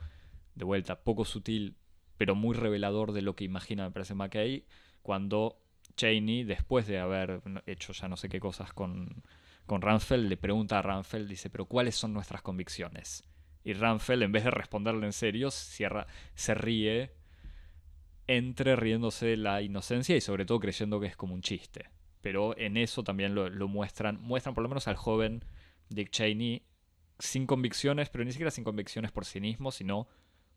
[0.55, 1.77] de vuelta poco sutil,
[2.17, 4.65] pero muy revelador de lo que imagina, me parece, McKay,
[5.03, 5.59] cuando
[5.97, 9.23] Cheney, después de haber hecho ya no sé qué cosas con,
[9.67, 13.25] con Ramfeld, le pregunta a Ramfeld, dice, pero ¿cuáles son nuestras convicciones?
[13.65, 17.13] Y Ramfeld, en vez de responderle en serio, cierra, se ríe,
[18.27, 21.89] entre riéndose de la inocencia y sobre todo creyendo que es como un chiste.
[22.21, 25.45] Pero en eso también lo, lo muestran, muestran por lo menos al joven
[25.89, 26.63] Dick Cheney
[27.19, 30.09] sin convicciones, pero ni siquiera sin convicciones por cinismo, sino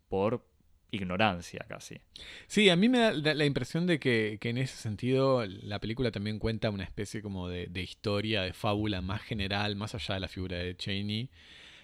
[0.08, 0.46] por
[0.92, 2.00] ignorancia casi.
[2.48, 6.40] Sí, a mí me da la impresión de que, en ese sentido la película también
[6.40, 10.58] cuenta una especie como de, historia, de fábula más general, más allá de la figura
[10.58, 11.30] de Cheney.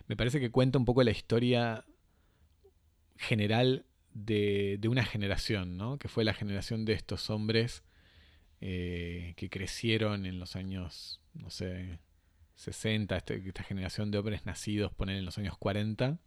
[0.08, 1.86] Me parece que cuenta un poco la historia
[3.18, 5.98] general de, una generación, ¿no?
[5.98, 7.84] Que fue la generación de estos hombres
[8.62, 12.00] eh, que crecieron en los años, no sé,
[12.56, 16.20] 60, este, esta generación de hombres nacidos, poner en los años 40.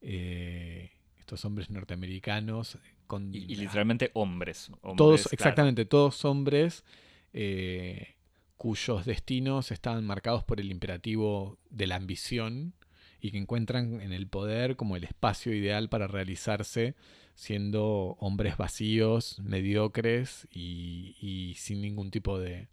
[0.00, 0.90] Eh,
[1.32, 2.78] estos hombres norteamericanos.
[3.06, 4.70] Con y, literalmente hombres.
[4.96, 6.84] todos, exactamente, todos hombres
[7.32, 8.16] eh,
[8.58, 12.74] cuyos destinos estaban marcados por el imperativo de la ambición
[13.20, 16.94] y que encuentran en el poder como el espacio ideal para realizarse
[17.34, 22.68] siendo hombres vacíos, mediocres y, y sin ningún tipo de...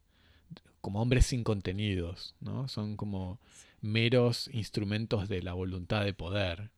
[0.81, 2.67] como hombres sin contenidos, ¿no?
[2.67, 3.39] Son como
[3.79, 6.71] meros instrumentos de la voluntad de poder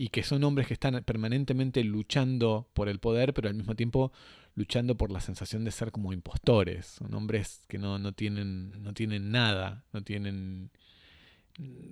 [0.00, 4.12] y que son hombres que están permanentemente luchando por el poder, pero al mismo tiempo
[4.54, 6.86] luchando por la sensación de ser como impostores.
[6.86, 10.70] Son hombres que no, no, tienen, no tienen nada, no tienen.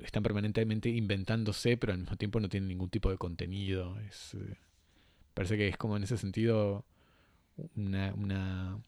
[0.01, 4.01] están permanentemente inventándose, pero al mismo tiempo no tienen ningún tipo de contenido.
[4.01, 4.55] Eh,
[5.35, 6.87] parece que es como en ese sentido
[7.77, 8.79] una, una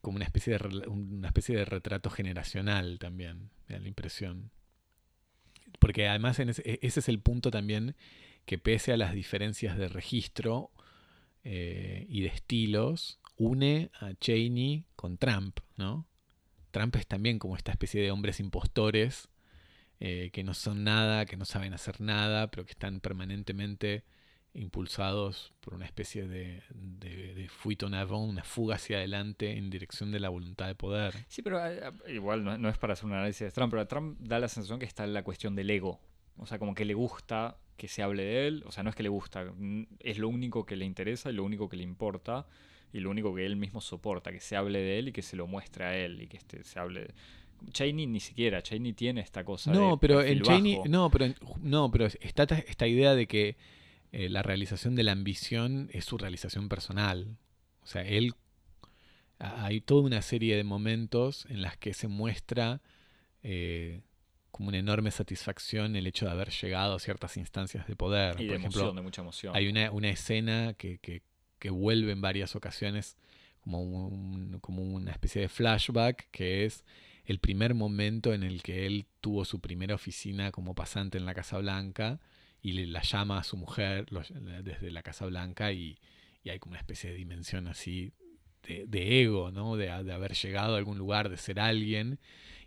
[0.00, 4.50] como una especie de una especie de retrato generacional también, me da la impresión.
[5.78, 7.96] Porque además e, ese, es el punto también
[8.46, 10.70] que pese a las diferencias de registro
[11.44, 16.06] eh, y de estilos, une a Cheney con Trump, ¿no?
[16.70, 19.28] Trump es también como esta especie de hombres impostores
[20.00, 24.04] eh, que no son nada, que no saben hacer nada, pero que están permanentemente
[24.58, 29.70] impulsados por una especie de, de, de fuite en avant, una fuga hacia adelante en
[29.70, 31.14] dirección de la voluntad de poder.
[31.28, 33.86] Sí, pero eh, eh, igual no, es para hacer un análisis de Trump, pero a
[33.86, 36.00] Trump da la sensación que está en la cuestión del ego.
[36.36, 38.96] O sea, como que le gusta que se hable de él, o sea, no es
[38.96, 39.52] que le gusta,
[40.00, 42.46] es lo único que le interesa y lo único que le importa
[42.92, 45.36] y lo único que él mismo soporta, que se hable de él y que se
[45.36, 47.08] lo muestre a él y que este, se hable...
[47.72, 49.72] Cheney ni siquiera, Cheney tiene esta cosa.
[49.72, 53.56] No, pero en Cheney, no, pero no, pero está esta idea de que
[54.12, 57.36] eh, la realización de la ambición es su realización personal.
[57.82, 58.34] O sea, él
[59.38, 62.80] hay toda una serie de momentos en las que se muestra
[63.42, 64.00] eh,
[64.50, 68.40] como una enorme satisfacción el hecho de haber llegado a ciertas instancias de poder.
[68.40, 69.54] Y de emoción, de mucha emoción.
[69.54, 71.22] Hay una, una escena que, que,
[71.58, 73.16] que, vuelve en varias ocasiones
[73.60, 76.84] como, como una especie de flashback, que es
[77.26, 81.34] el primer momento en el que él tuvo su primera oficina como pasante en la
[81.34, 82.18] Casa Blanca
[82.62, 84.06] y la llama a su mujer
[84.62, 85.98] desde la Casa Blanca y,
[86.48, 88.10] hay como una especie de dimensión así
[88.62, 89.76] de, ego, ¿no?
[89.76, 92.18] De, de, haber llegado a algún lugar, de ser alguien.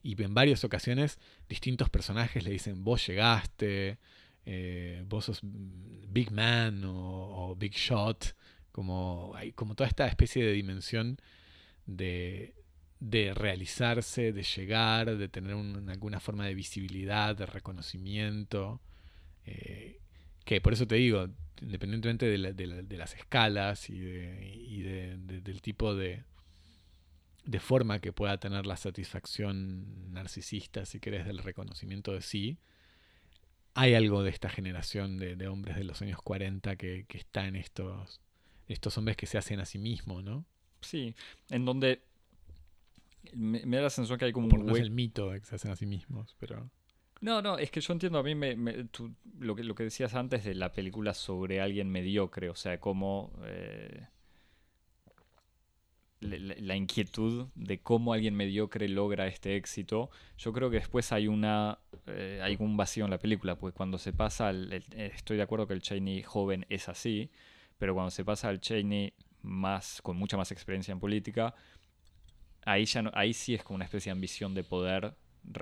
[0.03, 1.17] Y en varias ocasiones
[1.49, 3.97] distintos personajes le dicen, vos llegaste,
[4.45, 8.35] eh, vos sos Big Man o, Big Shot,
[8.71, 11.17] como, hay como toda esta especie de dimensión
[11.85, 12.55] de,
[12.99, 15.53] de realizarse, de llegar, de tener
[15.89, 18.81] alguna forma de visibilidad, de reconocimiento,
[19.45, 19.99] eh,
[20.45, 21.27] que por eso te digo,
[21.61, 23.99] independientemente de, las escalas y,
[24.81, 26.23] del tipo de,
[27.45, 32.59] de forma que pueda tener la satisfacción narcisista, si querés, del reconocimiento de sí,
[33.73, 38.21] hay algo de esta generación de, hombres de los años 40 que, está en estos,
[38.67, 40.45] estos hombres que se hacen a sí mismos, ¿no?
[40.81, 41.15] Sí,
[41.49, 42.03] en donde
[43.33, 44.65] me, da la sensación que hay como un...
[44.65, 46.69] No es el mito de que se hacen a sí mismos, pero...
[47.21, 48.55] No, no, es que yo entiendo a mí me,
[49.39, 53.31] lo, que, lo que decías antes de la película sobre alguien mediocre, o sea, cómo...
[53.43, 54.07] Eh,
[56.21, 61.79] la, inquietud de cómo alguien mediocre logra este éxito, yo creo que después hay una
[62.05, 64.51] eh, hay un vacío en la película, pues cuando se pasa,
[64.95, 67.31] estoy de acuerdo que el Cheney joven es así,
[67.79, 71.55] pero cuando se pasa al Cheney más con mucha más experiencia en política,
[72.65, 75.15] ahí ya ahí sí es como una especie de ambición de poder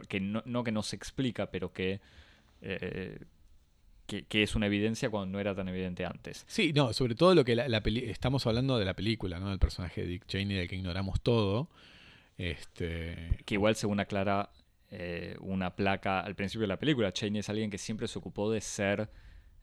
[0.08, 2.02] que no, no que no se explica, pero que
[2.62, 3.20] eh,
[4.28, 6.44] que, es una evidencia cuando no era tan evidente antes.
[6.48, 9.50] Sí, no, sobre todo lo que la, estamos hablando de la película, ¿no?
[9.50, 11.70] Del personaje de Dick Cheney, del que ignoramos todo.
[12.38, 13.38] Este...
[13.46, 14.50] Que igual según aclara
[14.92, 18.52] eh, una placa al principio de la película, Cheney es alguien que siempre se ocupó
[18.52, 19.10] de ser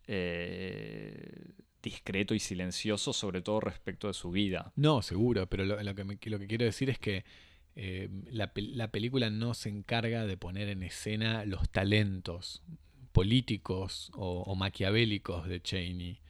[0.07, 1.50] eh,
[1.83, 4.72] discreto y silencioso, sobre todo respecto de su vida.
[4.76, 7.24] No, seguro, pero lo, que, lo que, quiero decir es que
[7.77, 12.62] eh, la, la, película no se encarga de poner en escena los talentos
[13.12, 16.21] políticos o, maquiavélicos de Cheney.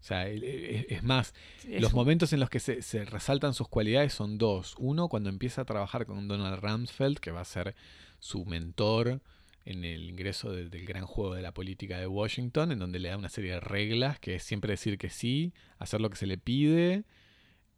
[0.00, 1.34] O sea, es, más,
[1.68, 4.76] los momentos en los que se, resaltan sus cualidades son dos.
[4.78, 7.74] Uno, cuando empieza a trabajar con Donald Rumsfeld, que va a ser
[8.20, 9.22] su mentor
[9.64, 13.16] en el ingreso del gran juego de la política de Washington, en donde le da
[13.16, 16.38] una serie de reglas, que es siempre decir que sí, hacer lo que se le
[16.38, 17.04] pide,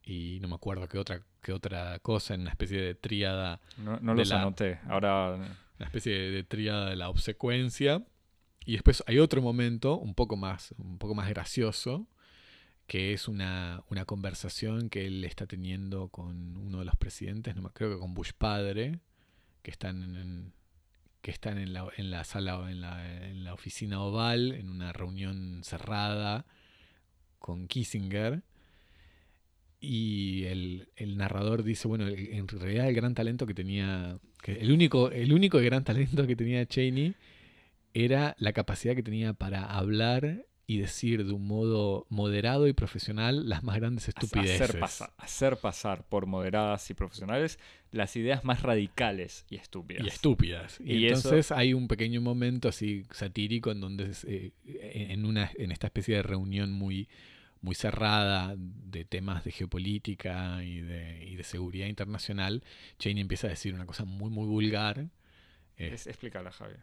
[0.03, 3.61] y no me acuerdo qué otra, qué otra cosa, en una especie de tríada.
[3.77, 5.35] No, no los anoté, ahora...
[5.79, 8.05] Una especie de, de tríada de la obsecuencia
[8.68, 12.07] y después hay otro momento, un poco más, un poco más gracioso,
[12.87, 17.94] que es una, conversación que él está teniendo con uno de los presidentes, no, creo
[17.94, 19.01] que con Bush padre,
[19.62, 20.53] que están en,
[21.22, 24.92] que están en la, en la sala, en la, en la oficina oval, en una
[24.92, 26.44] reunión cerrada
[27.38, 28.42] con Kissinger.
[29.81, 34.73] Y el, el, narrador dice, bueno, en realidad el gran talento que tenía, que el
[34.73, 37.14] único, el único gran talento que tenía Cheney
[37.95, 43.49] era la capacidad que tenía para hablar y decir de un modo moderado y profesional
[43.49, 44.61] las más grandes estupideces.
[44.61, 47.59] Hacer, hacer, pasar por moderadas y profesionales
[47.91, 50.05] las ideas más radicales y estúpidas.
[50.05, 50.79] Y estúpidas.
[50.85, 55.87] Y, entonces hay un pequeño momento así satírico en donde eh, en, una, en esta
[55.87, 57.09] especie de reunión muy,
[57.61, 62.62] muy cerrada de temas de geopolítica y de, y de seguridad internacional,
[62.99, 65.07] Cheney empieza a decir una cosa muy, muy vulgar.
[65.77, 66.81] Es, explícala, Javier.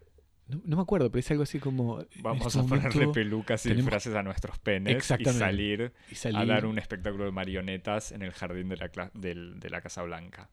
[0.48, 2.06] No, me acuerdo, pero es algo así como.
[2.18, 5.92] Vamos este a ponerle pelucas y disfraces a nuestros penes y salir,
[6.36, 10.50] a dar un espectáculo de marionetas en el jardín de la, de la Casa Blanca.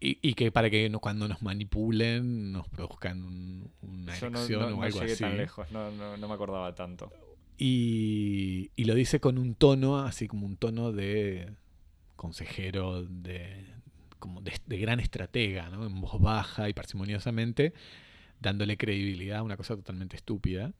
[0.00, 5.22] Y, que para que cuando nos manipulen nos produzcan una erección o algo así.
[5.22, 7.10] tan lejos, no, me acordaba tanto.
[7.56, 11.52] Y, lo dice con un tono, así como un tono de
[12.16, 13.66] consejero, de,
[14.18, 15.86] como de, gran estratega, ¿no?
[15.86, 17.72] en voz baja y parsimoniosamente
[18.40, 20.72] dándole credibilidad a una cosa totalmente estúpida.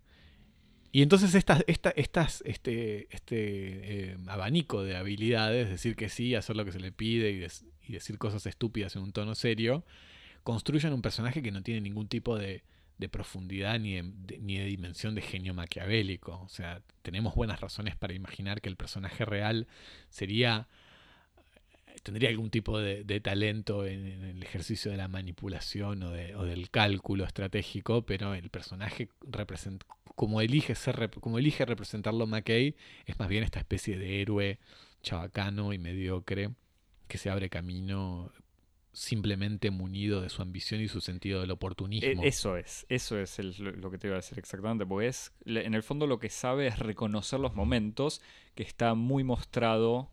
[0.92, 6.64] Y entonces estas, estas, este, este eh, abanico de habilidades, decir que sí, hacer lo
[6.64, 9.84] que se le pide y, decir cosas estúpidas en un tono serio,
[10.44, 12.62] construyen un personaje que no tiene ningún tipo de,
[13.10, 16.40] profundidad ni ni de dimensión de genio maquiavélico.
[16.42, 19.66] O sea, tenemos buenas razones para imaginar que el personaje real
[20.08, 20.68] sería
[22.02, 28.02] tendría algún tipo de, talento en, el ejercicio de la manipulación o, del cálculo estratégico,
[28.02, 29.08] pero el personaje
[30.14, 32.76] como elige ser como elige representarlo McKay,
[33.06, 34.58] es más bien esta especie de héroe
[35.02, 36.50] chabacano y mediocre
[37.08, 38.32] que se abre camino
[38.94, 42.22] simplemente munido de su ambición y su sentido del oportunismo.
[42.22, 45.74] E, eso es, eso es lo que te iba a decir exactamente, porque es, en
[45.74, 48.22] el fondo lo que sabe es reconocer los momentos
[48.54, 50.10] que está muy mostrado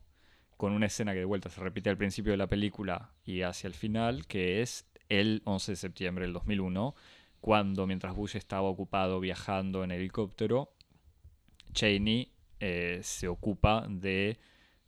[0.57, 3.67] con una escena que de vuelta se repite al principio de la película y hacia
[3.67, 6.95] el final, que es el 11 de septiembre del 2001,
[7.39, 10.73] cuando mientras Bush estaba ocupado viajando en helicóptero,
[11.73, 14.39] Cheney eh, se ocupa de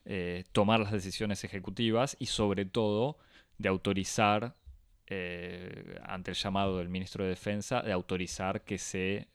[0.06, 3.18] eh, tomar las decisiones ejecutivas y sobre todo
[3.58, 4.56] de autorizar,
[5.08, 9.28] eh, ante el llamado del ministro de Defensa, de autorizar que se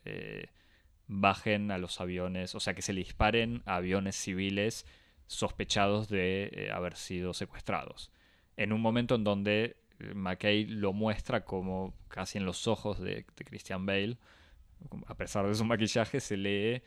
[1.07, 4.87] bajen a los aviones, o sea, que se le disparen a aviones civiles
[5.27, 8.11] sospechados de haber sido secuestrados.
[8.57, 9.77] En un momento en donde
[10.15, 14.17] McKay lo muestra como casi en los ojos de, Christian Bale,
[15.07, 16.83] a pesar de su maquillaje, se lee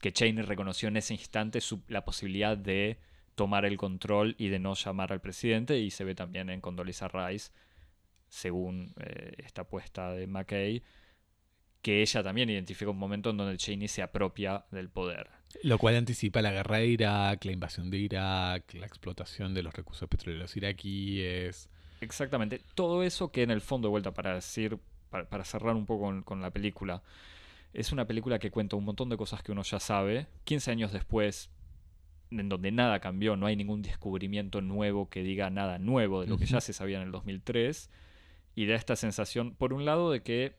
[0.00, 2.98] que Cheney reconoció en ese instante la posibilidad de
[3.34, 7.08] tomar el control y de no llamar al presidente, y se ve también en Condoleezza
[7.08, 7.50] Rice,
[8.28, 10.82] según eh, esta apuesta de McKay,
[11.82, 15.28] que ella también identifica un momento en donde Cheney se apropia del poder.
[15.62, 19.74] Lo cual anticipa la guerra de Irak, la invasión de Irak, la explotación de los
[19.74, 21.68] recursos petroleros iraquíes.
[22.00, 22.60] Exactamente.
[22.74, 24.78] Todo eso que en el fondo, de vuelta, para decir,
[25.10, 27.02] para, cerrar un poco con, la película,
[27.74, 30.26] es una película que cuenta un montón de cosas que uno ya sabe.
[30.44, 31.50] 15 años después,
[32.40, 36.38] en donde nada cambió, no hay ningún descubrimiento nuevo que diga nada nuevo de lo
[36.38, 37.90] que ya se sabía en el 2003.
[38.54, 40.56] Y da esta sensación, por un lado, de que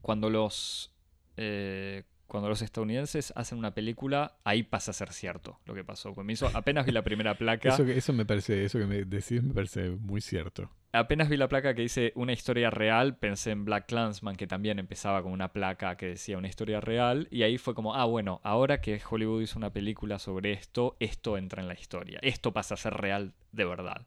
[0.00, 0.94] cuando los
[1.36, 6.14] eh, cuando los estadounidenses hacen una película, ahí pasa a ser cierto lo que pasó.
[6.24, 7.68] Me hizo, apenas vi la primera placa.
[7.68, 10.70] eso, eso me parece, eso que me decís me parece muy cierto.
[10.96, 14.78] Apenas vi la placa que dice una historia real, pensé en Black Clansman, que también
[14.78, 18.40] empezaba con una placa que decía una historia real, y ahí fue como, ah, bueno,
[18.44, 22.74] ahora que Hollywood hizo una película sobre esto, esto entra en la historia, esto pasa
[22.74, 24.06] a ser real de verdad.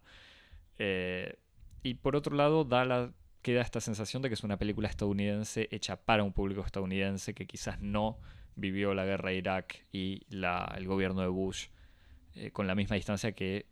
[0.79, 1.35] Eh,
[1.83, 3.11] y por otro lado, da la,
[3.43, 7.45] queda esta sensación de que es una película estadounidense hecha para un público estadounidense que
[7.45, 8.17] quizás no
[8.55, 11.67] vivió la guerra de Irak y el gobierno de Bush
[12.33, 13.67] eh, con la misma distancia que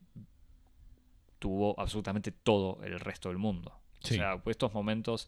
[1.39, 3.79] tuvo absolutamente todo el resto del mundo.
[4.03, 5.27] O sea, estos momentos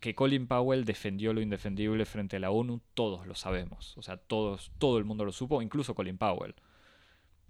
[0.00, 3.96] que Colin Powell defendió lo indefendible frente a la ONU, todos lo sabemos.
[3.96, 6.54] O sea, todos, todo el mundo lo supo, incluso Colin Powell.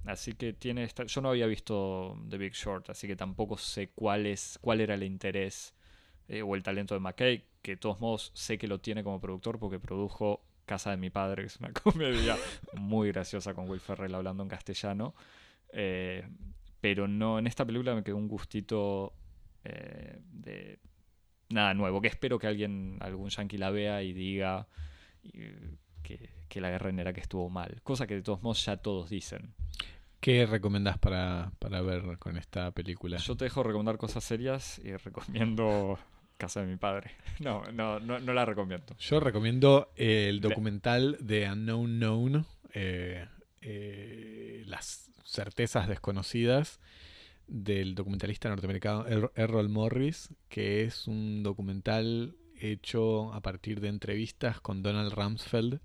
[0.05, 1.05] Así que tiene esta...
[1.05, 4.95] Yo no había visto The Big Short, así que tampoco sé cuál, es, cuál era
[4.95, 5.75] el interés
[6.29, 9.21] eh, o el talento de McKay, que de todos modos sé que lo tiene como
[9.21, 12.37] productor porque produjo Casa de mi padre, que es una comedia
[12.75, 15.15] muy graciosa con Will Ferrell hablando en castellano.
[15.73, 16.29] Eh,
[16.87, 19.13] pero no, en esta película me quedó un gustito
[19.65, 20.79] eh, de
[21.49, 24.69] nada nuevo, que espero que alguien, algún yankee la vea y diga
[26.05, 27.81] que, que la guerra en Irak estuvo mal.
[27.83, 29.53] Cosa que de todos modos ya todos dicen.
[30.21, 33.17] ¿Qué recomendás para, para ver con esta película?
[33.17, 35.99] Yo te dejo recomendar cosas serias y recomiendo
[36.37, 37.11] Casa de mi padre.
[37.41, 38.95] No, no, no, no la recomiendo.
[39.01, 43.27] Yo recomiendo el documental de Unknown Known, eh,
[43.61, 46.81] eh, Las certezas desconocidas,
[47.47, 54.61] del documentalista norteamericano er-, Errol Morris, que es un documental hecho a partir de entrevistas
[54.61, 55.81] con Donald Rumsfeld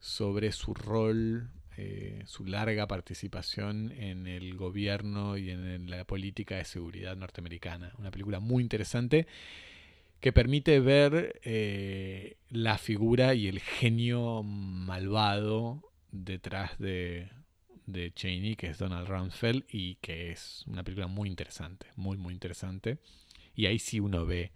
[0.00, 6.64] sobre su rol eh, su larga participación en el gobierno y en la política de
[6.64, 7.92] seguridad norteamericana.
[7.98, 9.26] Una película muy interesante
[10.20, 17.28] que permite ver eh, la figura y el genio malvado detrás de,
[17.86, 22.32] de Cheney, que es Donald Rumsfeld, y que es una película muy interesante, muy, muy
[22.32, 22.98] interesante.
[23.54, 24.52] Y ahí sí uno ve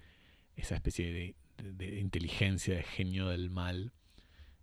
[0.56, 3.92] esa especie de, inteligencia, de genio del mal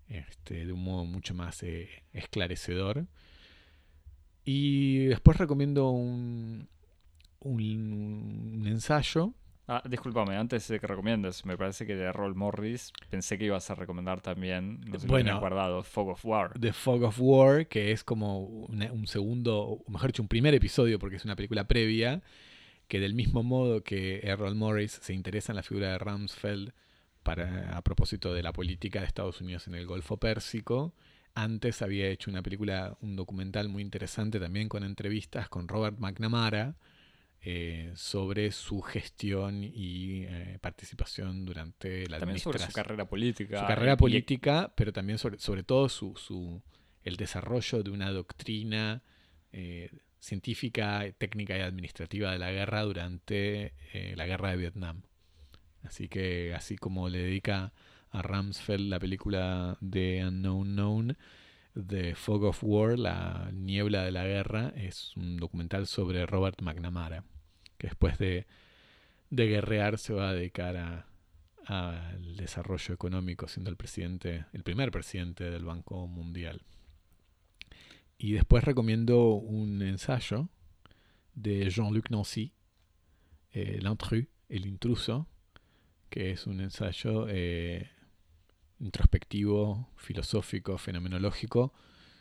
[0.08, 3.08] este, de un modo mucho más eh, esclarecedor.
[4.44, 6.68] Y después recomiendo un,
[7.40, 9.34] un, ensayo.
[9.68, 13.70] Ah, discúlpame, antes de que recomiendes, me parece que de Roll Morris pensé que ibas
[13.72, 16.54] a recomendar también, no sé bueno, guardado, Fog of War.
[16.60, 21.00] The Fog of War, que es como un segundo, o mejor dicho, un primer episodio,
[21.00, 22.22] porque es una película previa,
[22.88, 26.72] que del mismo modo que Errol Morris se interesa en la figura de Rumsfeld
[27.24, 30.94] a propósito de la política de Estados Unidos en el Golfo Pérsico.
[31.34, 36.76] Antes había hecho una película, un documental muy interesante también con entrevistas con Robert McNamara
[37.48, 43.60] eh, sobre su gestión y eh, participación durante la también sobre su carrera política.
[43.60, 46.64] Su carrera política, pero también sobre, sobre todo su, su,
[47.04, 49.04] el desarrollo de una doctrina
[49.52, 53.76] eh, científica, técnica y administrativa de la guerra durante
[54.16, 55.04] la guerra de Vietnam.
[55.84, 57.74] Así que así como le dedica
[58.10, 61.18] a Ramsfeld la película de Unknown Known,
[61.76, 67.24] The Fog of War, la niebla de la guerra, es un documental sobre Robert McNamara,
[67.78, 68.48] que después de,
[69.30, 71.06] de guerrear se va a dedicar
[71.66, 76.62] al desarrollo económico, siendo el presidente, el primer presidente del Banco Mundial.
[78.18, 80.50] Y después recomiendo un ensayo
[81.34, 82.54] de Jean-Luc Nancy,
[83.52, 85.28] eh, L'Intrus, El intruso,
[86.10, 87.90] que es un ensayo eh,
[88.80, 91.74] introspectivo, filosófico, fenomenológico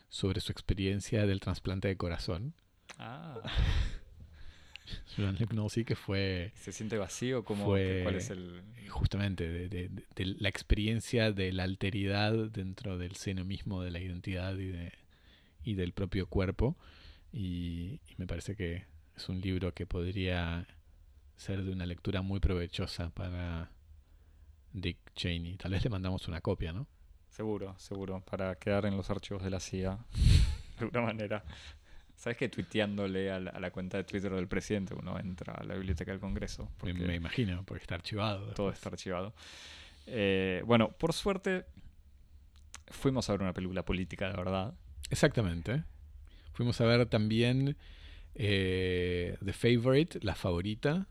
[0.08, 2.54] sobre su experiencia del trasplante de corazón.
[2.98, 3.40] Ah,
[5.16, 7.44] Joan Lepnosy, que fue ¿se siente vacío?
[7.44, 8.62] ¿Cómo, Fue- ¿Cuál es el...?
[8.90, 9.68] justamente de-
[10.14, 14.92] de la experiencia de la alteridad dentro del seno mismo de la identidad y, de,
[15.64, 16.76] y del propio cuerpo.
[17.32, 18.84] Y, y me parece que
[19.16, 20.66] es un libro que podría
[21.36, 23.70] ser de una lectura muy provechosa para
[24.72, 25.56] Dick Cheney.
[25.56, 26.86] Tal vez le mandamos una copia, ¿no?
[27.30, 29.98] Seguro, seguro, para quedar en los archivos de la CIA,
[30.78, 31.44] de alguna manera.
[32.16, 35.64] ¿Sabes que tuiteándole a la, a la cuenta de Twitter del presidente uno entra a
[35.64, 36.64] la biblioteca del Congreso?
[36.64, 38.52] Me, Porque me imagino, porque está archivado.
[38.54, 39.34] todo está archivado.
[40.06, 41.66] Eh, bueno, por suerte
[42.88, 44.74] fuimos a ver una película política de verdad.
[45.10, 45.84] Exactamente.
[46.52, 47.76] Fuimos a ver también
[48.34, 51.06] eh, The Favorite, La Favorita.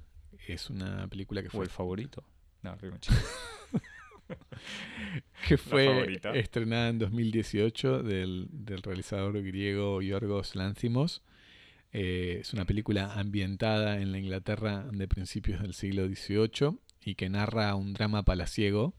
[0.48, 2.24] Es una película que ¿O fue el favorito?
[2.64, 2.76] No,
[5.54, 11.22] que fue estrenada en 2018 del, del realizador griego Yorgos Lanthimos.
[11.92, 17.30] Eh, es una película ambientada en la Inglaterra de principios del siglo XVIII y que
[17.30, 18.96] narra un drama palaciego,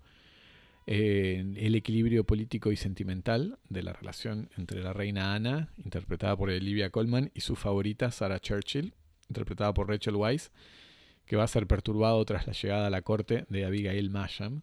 [0.87, 6.51] eh, el equilibrio político y sentimental de la relación entre la reina Ana, interpretada por
[6.51, 8.95] Olivia Colman, y su favorita Sarah Churchill,
[9.29, 10.53] interpretada por Rachel Weisz,
[11.27, 14.63] que va a ser perturbado tras la llegada a la corte de Abigail Masham,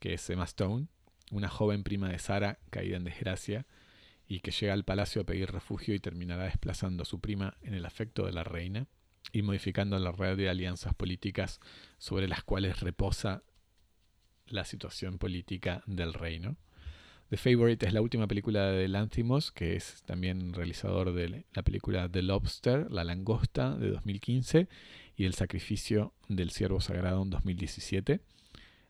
[0.00, 0.88] que es Emma Stone,
[1.32, 3.66] una joven prima de Sarah caída en desgracia
[4.28, 7.74] y que llega al palacio a pedir refugio y terminará desplazando a su prima en
[7.74, 8.86] el afecto de la reina
[9.32, 11.60] y modificando la red de alianzas políticas
[11.98, 13.42] sobre las cuales reposa
[14.46, 16.56] la situación política del reino.
[17.30, 22.06] The Favorite es la última película de Lanthimos, que es también realizador de la película
[22.06, 24.68] The Lobster, La Langosta, de 2015,
[25.16, 28.20] y El Sacrificio del Ciervo Sagrado en 2017.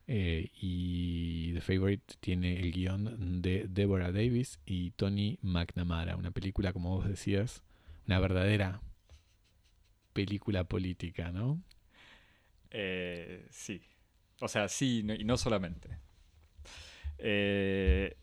[0.08, 6.72] Eh, y The Favorite tiene el guion de Deborah Davis y Tony McNamara, una película,
[6.72, 7.62] como vos decías,
[8.06, 8.80] una verdadera
[10.12, 11.62] película política, ¿no?
[12.70, 13.80] Eh, sí.
[14.40, 15.88] O sea, sí, no- y no solamente.
[17.18, 18.16] Eh,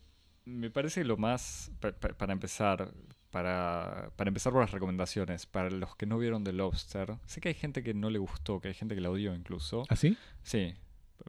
[0.44, 2.92] me parece lo más, pa- pa- para empezar,
[3.30, 7.48] para, para empezar por las recomendaciones, para los que no vieron The Lobster, sé que
[7.48, 9.84] hay gente que no le gustó, que hay gente que la odió incluso.
[9.88, 10.16] ¿Así?
[10.42, 10.76] Sí, dice-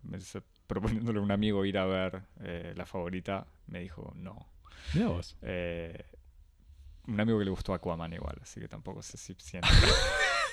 [0.67, 4.47] proponiéndole a un amigo ir a ver eh, la favorita, me dijo no.
[4.93, 5.37] Mira vos.
[5.41, 6.05] Eh,
[7.07, 9.67] un amigo que le gustó Aquaman igual, así que tampoco sé si siento.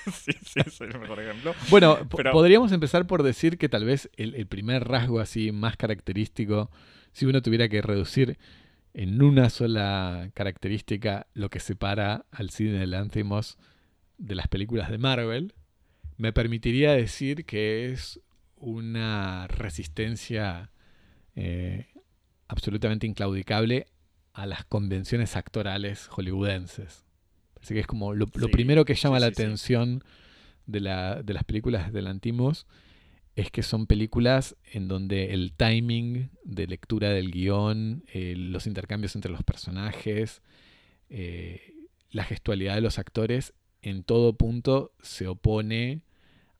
[0.12, 1.54] sí, sí, es el mejor ejemplo.
[1.70, 5.76] Bueno, Pero- podríamos empezar por decir que tal vez el, el primer rasgo así más
[5.76, 6.70] característico,
[7.12, 8.38] si uno tuviera que reducir
[8.94, 13.58] en una sola característica lo que separa al cine de Lanthimos
[14.16, 15.54] de las películas de Marvel,
[16.16, 18.20] me permitiría decir que es
[18.60, 20.70] una resistencia
[21.34, 21.86] eh,
[22.48, 23.86] absolutamente inclaudicable
[24.32, 27.04] a las convenciones actorales hollywoodenses.
[27.54, 29.32] Parece que es como lo, lo Sí, primero que llama sí, la sí.
[29.32, 30.04] atención
[30.66, 32.66] de, la- de las películas de Lantimos
[33.36, 39.14] es que son películas en donde el timing de lectura del guion, eh, los intercambios
[39.14, 40.42] entre los personajes,
[41.08, 41.74] eh,
[42.10, 46.02] la gestualidad de los actores, en todo punto se opone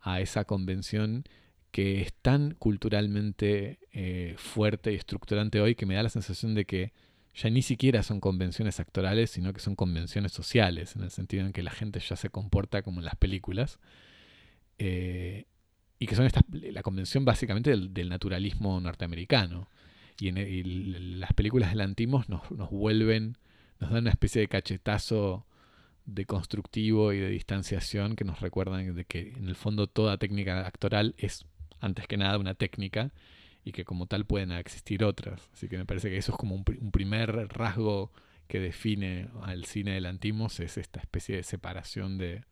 [0.00, 1.24] a esa convención
[1.70, 6.64] que es tan culturalmente eh, fuerte y estructurante hoy que me da la sensación de
[6.64, 6.92] que
[7.34, 11.52] ya ni siquiera son convenciones actorales, sino que son convenciones sociales, en el sentido en
[11.52, 13.78] que la gente ya se comporta como en las películas.
[14.78, 15.46] Eh,
[16.00, 19.68] y que son estas, la convención básicamente del, del naturalismo norteamericano.
[20.20, 23.36] Y, en las películas de Lantimos nos, nos vuelven,
[23.78, 25.46] nos dan una especie de cachetazo
[26.06, 30.66] de constructivo y de distanciación que nos recuerdan de que en el fondo toda técnica
[30.66, 31.46] actoral es
[31.80, 33.12] antes que nada una técnica
[33.64, 35.48] y que como tal pueden existir otras.
[35.52, 38.12] Así que me parece que eso es como un, pri- un primer rasgo
[38.46, 42.44] que define al cine del Antimos, es esta especie de separación de,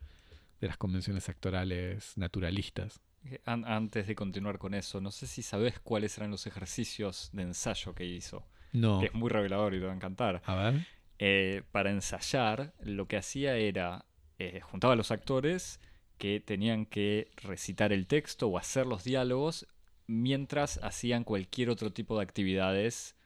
[0.61, 3.01] de las convenciones actorales naturalistas.
[3.25, 7.31] Eh, an- antes de continuar con eso, no sé si sabes cuáles eran los ejercicios
[7.33, 9.01] de ensayo que hizo, No.
[9.01, 10.43] que es muy revelador y te va a encantar.
[10.45, 10.87] A ver.
[11.19, 14.05] Eh, para ensayar, lo que hacía era,
[14.39, 15.81] eh, juntaba a los actores
[16.19, 19.67] que tenían que recitar el texto o hacer los diálogos
[20.07, 23.17] mientras hacían cualquier otro tipo de actividades,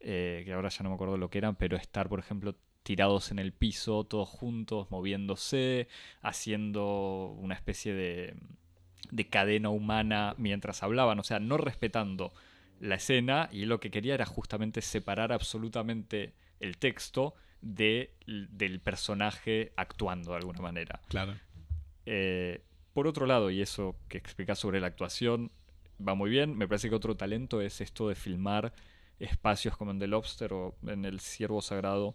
[0.00, 3.30] eh, que ahora ya no me acuerdo lo que eran, pero estar, por ejemplo, tirados
[3.30, 5.88] en el piso, todos juntos, moviéndose,
[6.22, 8.34] haciendo una especie de,
[9.10, 12.32] de cadena humana mientras hablaban, o sea, no respetando
[12.80, 19.72] la escena y lo que quería era justamente separar absolutamente el texto de, del personaje
[19.76, 21.00] actuando de alguna manera.
[21.08, 21.34] Claro.
[22.06, 25.50] Eh, por otro lado, y eso que explicas sobre la actuación
[26.06, 28.72] va muy bien, me parece que otro talento es esto de filmar
[29.18, 32.14] espacios como en The Lobster o en El Ciervo Sagrado,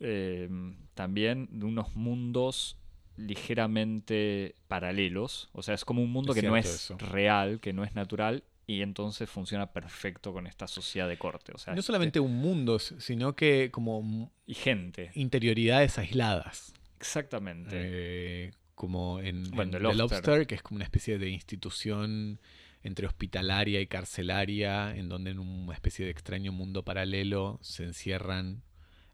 [0.00, 0.48] eh,
[0.94, 2.78] también de unos mundos
[3.16, 6.96] ligeramente paralelos, o sea, es como un mundo Es que no es eso.
[6.98, 11.58] real, que no es natural, y entonces funciona perfecto con esta sociedad de corte, o
[11.58, 16.74] sea, No solamente un mundo, sino que como y gente, interioridades aisladas.
[16.98, 17.70] exactamente.
[17.72, 19.96] Eh, como en, Bueno, en The Lobster.
[19.98, 22.38] Lobster, que es como una especie de institución
[22.84, 28.62] entre hospitalaria y carcelaria, en donde en una especie de extraño mundo paralelo se encierran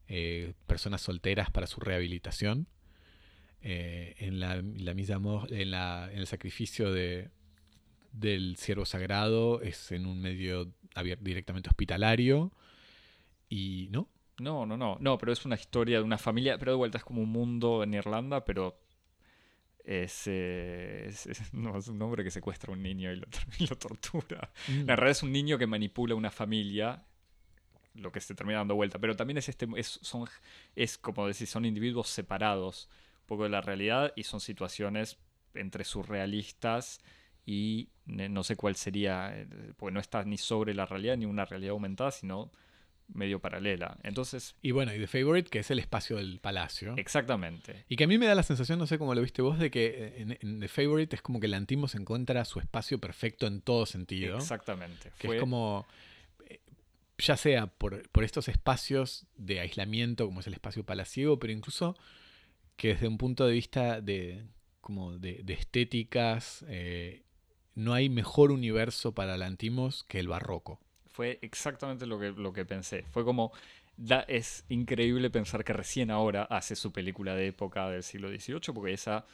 [0.08, 2.66] eh, personas solteras para su rehabilitación.
[3.62, 7.30] Eh, en la, la mort- en, la- en el sacrificio de,
[8.12, 10.72] del siervo sagrado es en un medio
[11.20, 12.52] directamente hospitalario.
[13.48, 14.08] Y no,
[14.38, 17.04] No, no, no, no, pero es una historia de una familia, pero de vuelta es
[17.04, 18.76] como un mundo en Irlanda, pero
[19.84, 23.26] es, eh, es- es- no, es un hombre que secuestra a un niño y lo,
[23.26, 24.50] tor- y lo tortura.
[24.68, 27.04] En realidad es un niño que manipula una familia,
[27.94, 30.26] lo que se termina dando vuelta, pero también es este, es, son,
[30.76, 32.88] es como decir, son individuos separados
[33.22, 35.18] un poco de la realidad y son situaciones
[35.54, 37.00] entre surrealistas
[37.44, 41.44] y no sé cuál sería, eh, porque no está ni sobre la realidad ni una
[41.44, 42.50] realidad aumentada, sino
[43.14, 43.98] medio paralela.
[44.02, 46.94] Entonces, Y bueno, y The Favorite, que es el espacio del palacio.
[46.96, 47.84] exactamente.
[47.88, 49.70] Y que a mí me da la sensación, no sé cómo lo viste vos, de
[49.70, 53.60] que eh, en, en The Favorite es como que Lantimos encuentra su espacio perfecto en
[53.60, 54.36] todo sentido.
[54.36, 55.12] Exactamente.
[55.18, 55.86] Que Fue- es como,
[56.48, 56.60] eh,
[57.18, 61.96] ya sea por, por estos espacios de aislamiento, como es el espacio palaciego, pero incluso
[62.76, 64.44] que desde un punto de vista de,
[64.80, 67.22] como de, de estéticas, eh,
[67.74, 70.80] no hay mejor universo para Lantimos que el barroco.
[71.12, 73.04] Fue exactamente lo que, lo que pensé.
[73.10, 73.52] Fue como,
[73.96, 78.74] da, es increíble pensar que recién ahora hace su película de época del siglo XVIII,
[78.74, 79.24] porque esa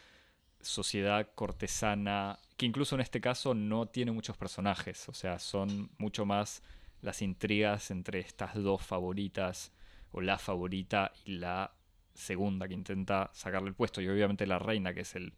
[0.61, 6.27] sociedad cortesana, que incluso en este caso no tiene muchos personajes, o sea, son mucho
[6.27, 6.63] más
[7.01, 9.73] las intrigas entre estas dos favoritas,
[10.11, 11.73] o la favorita y la
[12.15, 15.33] segunda que intenta sacarle el puesto, y obviamente la reina, que es el,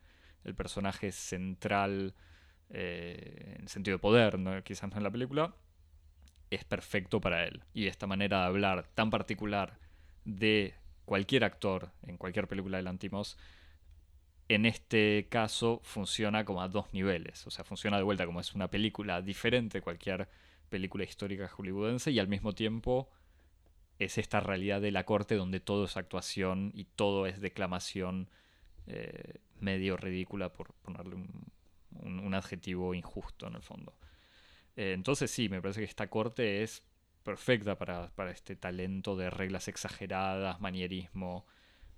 [0.44, 2.14] el personaje central
[2.70, 4.62] eh, en sentido de poder, ¿no?
[4.62, 5.54] quizás no en la película,
[6.50, 7.62] es perfecto para él.
[7.72, 9.78] Y esta manera de hablar tan particular
[10.24, 10.74] de
[11.04, 13.38] cualquier actor en cualquier película de Lantimos,
[14.48, 17.46] en este caso funciona como a dos niveles.
[17.46, 20.28] O sea, funciona de vuelta como es una película diferente de cualquier
[20.68, 23.08] película histórica hollywoodense y al mismo tiempo
[23.98, 28.28] es esta realidad de la corte donde todo es actuación y todo es declamación
[28.86, 31.16] eh, medio ridícula, por ponerle
[32.02, 33.92] un adjetivo injusto en el fondo.
[34.80, 36.82] Eh, entonces sí, me parece que esta corte es
[37.22, 41.44] perfecta para, para este talento de reglas exageradas, manierismo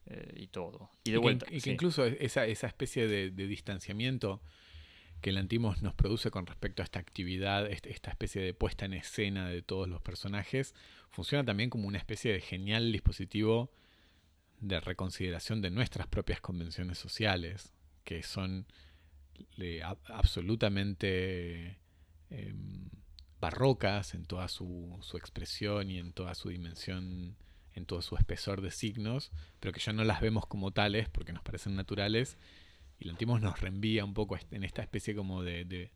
[0.06, 0.90] eh, y todo.
[1.04, 4.42] Y de que vuelta, in- y que incluso esa, esa especie de, de distanciamiento
[5.20, 8.84] que el Antimos nos produce con respecto a esta actividad, este- esta especie de puesta
[8.84, 10.74] en escena de todos los personajes,
[11.10, 13.70] funciona también como una especie de genial dispositivo
[14.60, 17.72] de reconsideración de nuestras propias convenciones sociales,
[18.02, 18.66] que son
[19.82, 21.78] ab- absolutamente
[22.32, 22.88] em,
[23.40, 27.36] barrocas en toda su, su expresión y en toda su dimensión,
[27.74, 31.32] en todo su espesor de signos, pero que ya no las vemos como tales porque
[31.32, 32.36] nos parecen naturales.
[32.98, 35.90] Y Lantimos nos reenvía un poco en esta especie como de, de-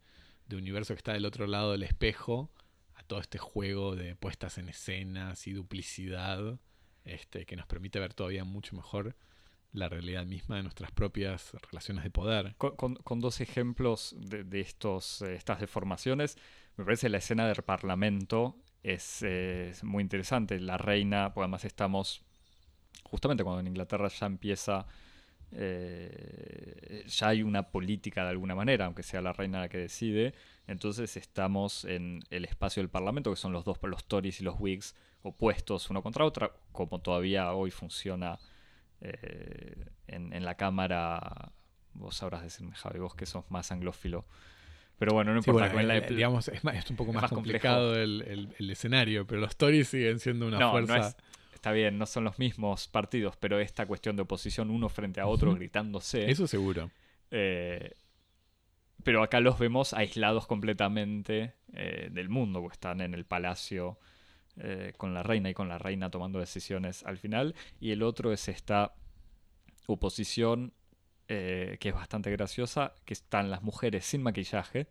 [0.49, 2.51] de universo que está del otro lado del espejo,
[2.95, 6.59] a todo este juego de puestas en escenas y duplicidad,
[7.05, 9.17] este, que nos permite ver todavía mucho mejor
[9.73, 12.55] la realidad misma de nuestras propias relaciones de poder.
[12.57, 16.39] Con, dos ejemplos de, estos, eh, estas deformaciones,
[16.77, 20.61] me parece la escena del parlamento es, eh, muy interesante.
[20.61, 22.23] La reina, pues además estamos
[23.05, 24.87] justamente cuando en Inglaterra ya empieza,
[25.53, 30.35] eh, ya hay una política de alguna manera, aunque sea la reina la que decide.
[30.67, 34.57] Entonces estamos en el espacio del parlamento, que son los dos, los Tories y los
[34.59, 38.39] Whigs, opuestos uno contra otro, como todavía hoy funciona
[39.01, 41.53] eh, en, en la Cámara.
[41.95, 44.27] Vos sabrás decirme, Javi, vos que sos más anglófilo.
[44.99, 45.73] Pero bueno, no Sí, importa.
[45.73, 48.71] bueno, con la- eh, digamos, es, más- es un poco más, complicado el, el- el
[48.71, 50.99] escenario, pero los Tories siguen siendo una no, fuerza.
[50.99, 51.17] no es,
[51.55, 55.27] está bien, no son los mismos partidos, pero esta cuestión de oposición uno frente a
[55.27, 56.31] otro gritándose.
[56.31, 56.91] Eso seguro.
[57.31, 57.95] eh,
[59.05, 63.99] pero acá los vemos aislados completamente eh, del mundo, porque están en el palacio
[64.59, 67.55] eh, con la reina y con la reina tomando decisiones al final.
[67.81, 68.95] Y el otro es esta
[69.87, 70.73] oposición
[71.29, 74.89] eh, que es bastante graciosa, que están las mujeres sin maquillaje,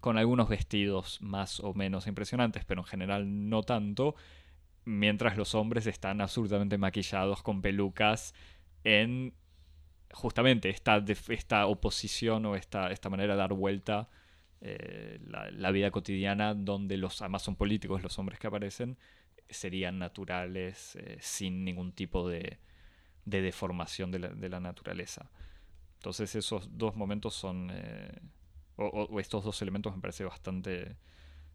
[0.00, 4.14] con algunos vestidos más o menos impresionantes, pero en general no tanto,
[4.84, 8.34] mientras los hombres están absolutamente maquillados con pelucas
[8.84, 9.34] en
[10.12, 14.08] justamente esta, esta oposición o esta, esta manera de dar vuelta
[14.60, 18.98] eh, la, vida cotidiana donde los, además son políticos los hombres que aparecen,
[19.48, 22.58] serían naturales eh, sin ningún tipo de,
[23.24, 25.30] de deformación de la, de la, naturaleza.
[25.98, 28.20] Entonces esos dos momentos son, eh,
[28.76, 30.96] o, estos dos elementos me parece bastante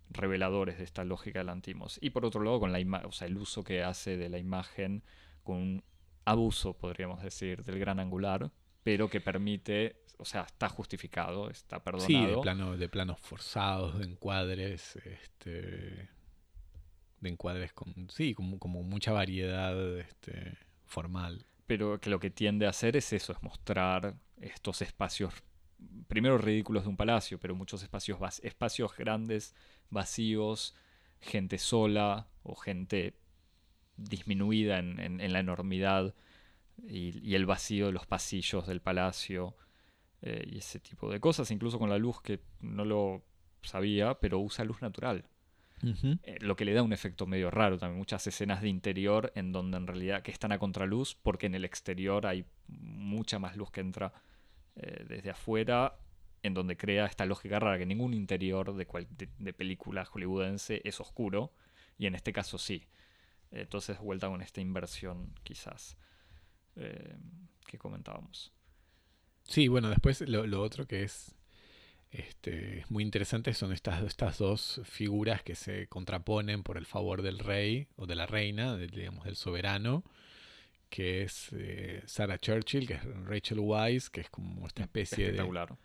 [0.10, 2.00] reveladores de esta lógica del antimos.
[2.02, 5.04] Y por otro lado, con la o sea, el uso que hace de la imagen
[5.44, 5.84] con un
[6.26, 8.52] abuso, podríamos decir, del gran angular,
[8.84, 12.08] pero que permite o sea, está justificado, está perdonado.
[12.08, 16.10] Sí, de, plano, de planos forzados, de encuadres, este,
[17.20, 21.46] de encuadres con, sí, como, como mucha variedad este, formal.
[21.68, 25.34] Pero que lo que tiende a hacer es eso, es mostrar estos espacios,
[26.08, 29.56] primero ridículos de un palacio, pero muchos espacios, espacios grandes,
[29.90, 30.76] vacíos,
[31.22, 33.16] gente sola o gente
[33.96, 36.14] disminuida en, la enormidad
[36.88, 39.56] y, y, el vacío de los pasillos del palacio
[40.26, 43.26] eh, y ese tipo de cosas, incluso con la luz que no lo
[43.62, 45.26] sabía, pero usa luz natural.
[46.24, 47.98] Eh, lo que le da un efecto medio raro también.
[47.98, 51.66] Muchas escenas de interior en donde en realidad que están a contraluz porque en el
[51.66, 54.14] exterior hay mucha más luz que entra
[54.78, 55.98] eh, desde afuera,
[56.42, 58.88] en donde crea esta lógica rara que ningún interior de,
[59.40, 61.52] de, película hollywoodense es oscuro
[61.98, 62.88] y en este caso sí.
[63.52, 65.98] Entonces vuelta con esta inversión quizás
[66.76, 68.52] que comentábamos.
[69.44, 71.36] Sí, bueno, después lo, otro que es
[72.12, 77.40] este, muy interesante son estas, estas dos figuras que se contraponen por el favor del
[77.40, 80.04] rey o de la reina, digamos del soberano,
[80.90, 85.70] que es eh, Sarah Churchill, que es Rachel Weisz, que es como esta especie Espectacular.
[85.70, 85.76] de...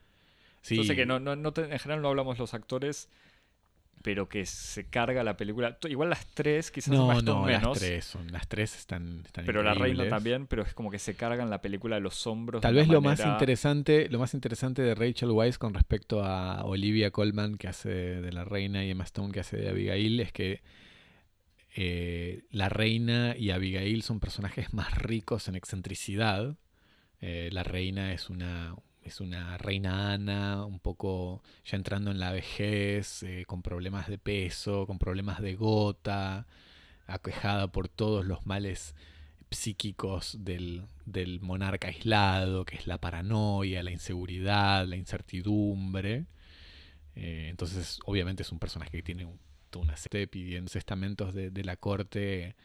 [0.61, 0.75] Sí.
[0.75, 3.09] Entonces que no, no, no en general no hablamos los actores
[4.03, 5.79] pero que se carga la película.
[5.89, 9.63] Igual las tres, quizás no, más no, las tres son, las tres están, están Pero
[9.63, 12.63] la reina también, pero es como que se cargan la película de los hombros.
[12.63, 17.11] Tal vez lo más interesante, lo más interesante de Rachel Weisz con respecto a Olivia
[17.11, 20.63] Colman que hace de la reina y Emma Stone que hace de Abigail es que
[21.75, 26.57] eh, la reina y Abigail son personajes más ricos en excentricidad.
[27.21, 28.75] Eh, la reina es una,
[29.09, 34.19] es una reina Ana, un poco ya entrando en la vejez, eh, con problemas de
[34.19, 36.47] peso, con problemas de gota,
[37.07, 38.95] aquejada por todos los males
[39.51, 40.87] psíquicos del,
[41.41, 46.27] monarca aislado, que es la paranoia, la inseguridad, la incertidumbre.
[47.17, 49.27] Eh, entonces, obviamente es un personaje que tiene
[49.71, 52.57] toda una serie de pidiendo estamentos de, la corte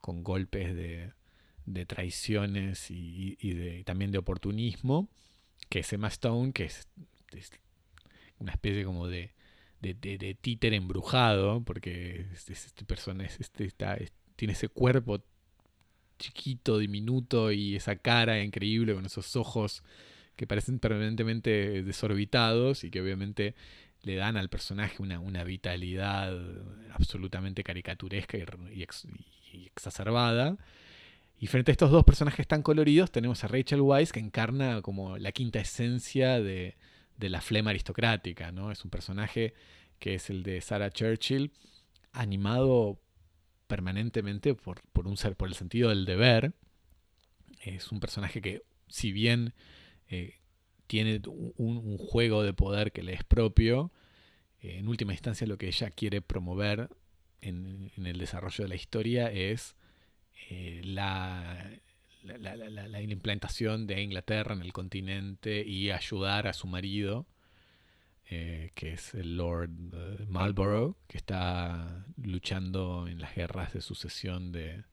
[0.00, 5.08] con golpes de, traiciones y, de, también de oportunismo
[5.68, 6.88] que es Emma Stone, que es,
[8.38, 9.32] una especie como de,
[9.80, 13.70] de, títer embrujado, porque este, persona este,
[14.36, 15.22] tiene ese cuerpo
[16.18, 19.82] chiquito, diminuto y esa cara increíble con esos ojos
[20.34, 23.54] que parecen permanentemente desorbitados y que obviamente
[24.02, 26.38] le dan al personaje una, una vitalidad
[26.92, 28.86] absolutamente caricaturesca y,
[29.52, 30.56] y exacerbada.
[31.38, 35.18] Y frente a estos dos personajes tan coloridos tenemos a Rachel Weisz que encarna como
[35.18, 36.76] la quinta esencia de,
[37.18, 38.72] la flema aristocrática, ¿no?
[38.72, 39.52] Es un personaje
[39.98, 41.52] que es el de Sarah Churchill,
[42.12, 42.98] animado
[43.66, 46.54] permanentemente por, un ser, por el sentido del deber.
[47.60, 49.52] Es un personaje que, si bien
[50.08, 50.38] eh,
[50.86, 53.92] tiene un, juego de poder que le es propio,
[54.60, 56.88] eh, en última instancia lo que ella quiere promover
[57.42, 59.76] en el desarrollo de la historia es
[60.48, 61.70] eh, la,
[62.22, 67.26] la, implantación de Inglaterra en el continente y ayudar a su marido,
[68.28, 74.52] eh, que es el Lord eh, Marlborough, que está luchando en las guerras de sucesión
[74.52, 74.84] de,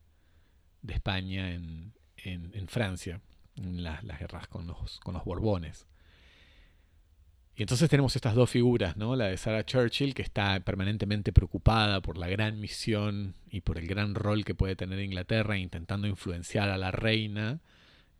[0.81, 3.21] de España en, en, Francia,
[3.55, 5.87] en las guerras con los, con los Borbones.
[7.55, 9.15] Y entonces tenemos estas dos figuras, ¿no?
[9.15, 13.85] La de Sarah Churchill, que está permanentemente preocupada por la gran misión y por el
[13.85, 17.61] gran rol que puede tener Inglaterra, intentando influenciar a la reina,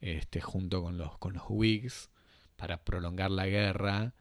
[0.02, 2.12] este, junto con los, con los Whigs,
[2.58, 4.14] para prolongar la guerra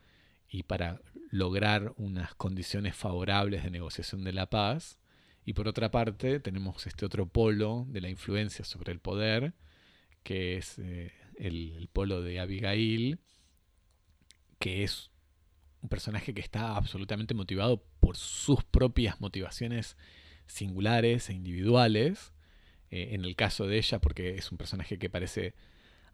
[0.49, 4.99] y para lograr unas condiciones favorables de negociación de la paz.
[5.45, 9.53] Y por otra parte, tenemos este otro polo de la influencia sobre el poder,
[10.23, 13.19] que es eh, el polo de Abigail,
[14.63, 15.11] que es
[15.81, 19.97] un personaje que está absolutamente motivado por sus propias motivaciones
[20.47, 22.33] singulares e individuales.
[22.93, 25.55] Eh, en el caso de ella, porque es un personaje que parece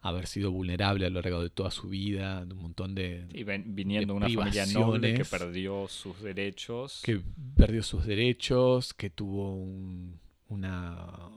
[0.01, 3.27] haber sido vulnerable a lo largo de toda su vida, de un montón de.
[3.33, 7.03] Y viniendo de una familia noble que perdió sus derechos.
[7.03, 7.21] Que
[7.55, 11.29] perdió sus derechos, que tuvo un, una,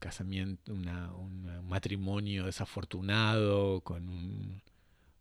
[0.00, 4.60] casamiento, una, un matrimonio desafortunado con un,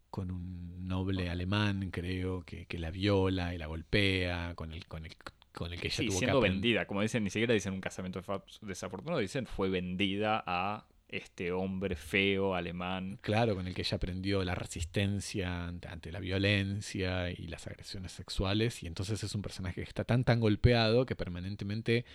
[0.10, 5.06] con un noble alemán, creo, que, que la viola y la golpea, con el, con
[5.06, 5.16] el,
[5.52, 6.86] con el que ella Sí, tuvo siendo que vendida.
[6.86, 8.22] Como dicen, ni siquiera dicen un casamiento
[8.62, 13.20] desafortunado, dicen fue vendida a este hombre feo alemán.
[13.22, 18.12] Claro, con el que ella aprendió la resistencia ante, ante la violencia y las agresiones
[18.12, 18.84] sexuales.
[18.84, 22.06] Y entonces es un personaje que está tan tan golpeado que permanentemente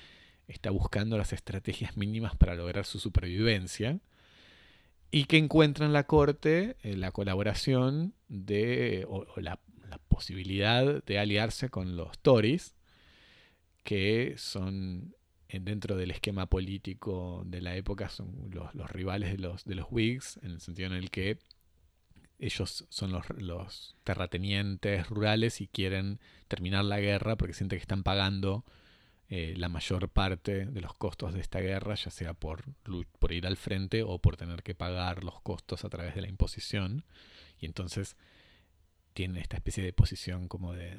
[0.46, 3.98] está buscando las estrategias mínimas para lograr su supervivencia.
[5.12, 9.60] Y que encuentra en la corte eh, la colaboración de, o, la,
[10.08, 12.74] posibilidad de aliarse con los Tories,
[13.84, 15.14] que son
[15.48, 19.86] eh, dentro del esquema político de la época son los, rivales de los, de los
[19.90, 21.38] Whigs, en el sentido en el que
[22.38, 28.64] ellos son los terratenientes rurales y quieren terminar la guerra porque sienten que están pagando
[29.34, 32.64] eh, la mayor parte de los costos de esta guerra, ya sea por,
[33.18, 36.28] por ir al frente o por tener que pagar los costos a través de la
[36.28, 37.04] imposición.
[37.58, 38.16] Y entonces
[39.14, 40.98] tienen esta especie de posición como de,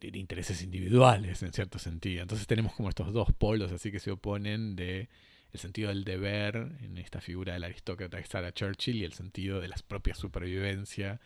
[0.00, 2.22] de, de intereses individuales en cierto sentido.
[2.22, 5.08] Entonces tenemos como estos dos polos así que se oponen de
[5.52, 9.60] el sentido del deber en esta figura del aristócrata que Sarah Churchill y el sentido
[9.60, 11.20] de la propia supervivencia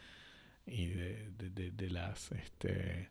[0.66, 3.10] y de, de- de- de las este,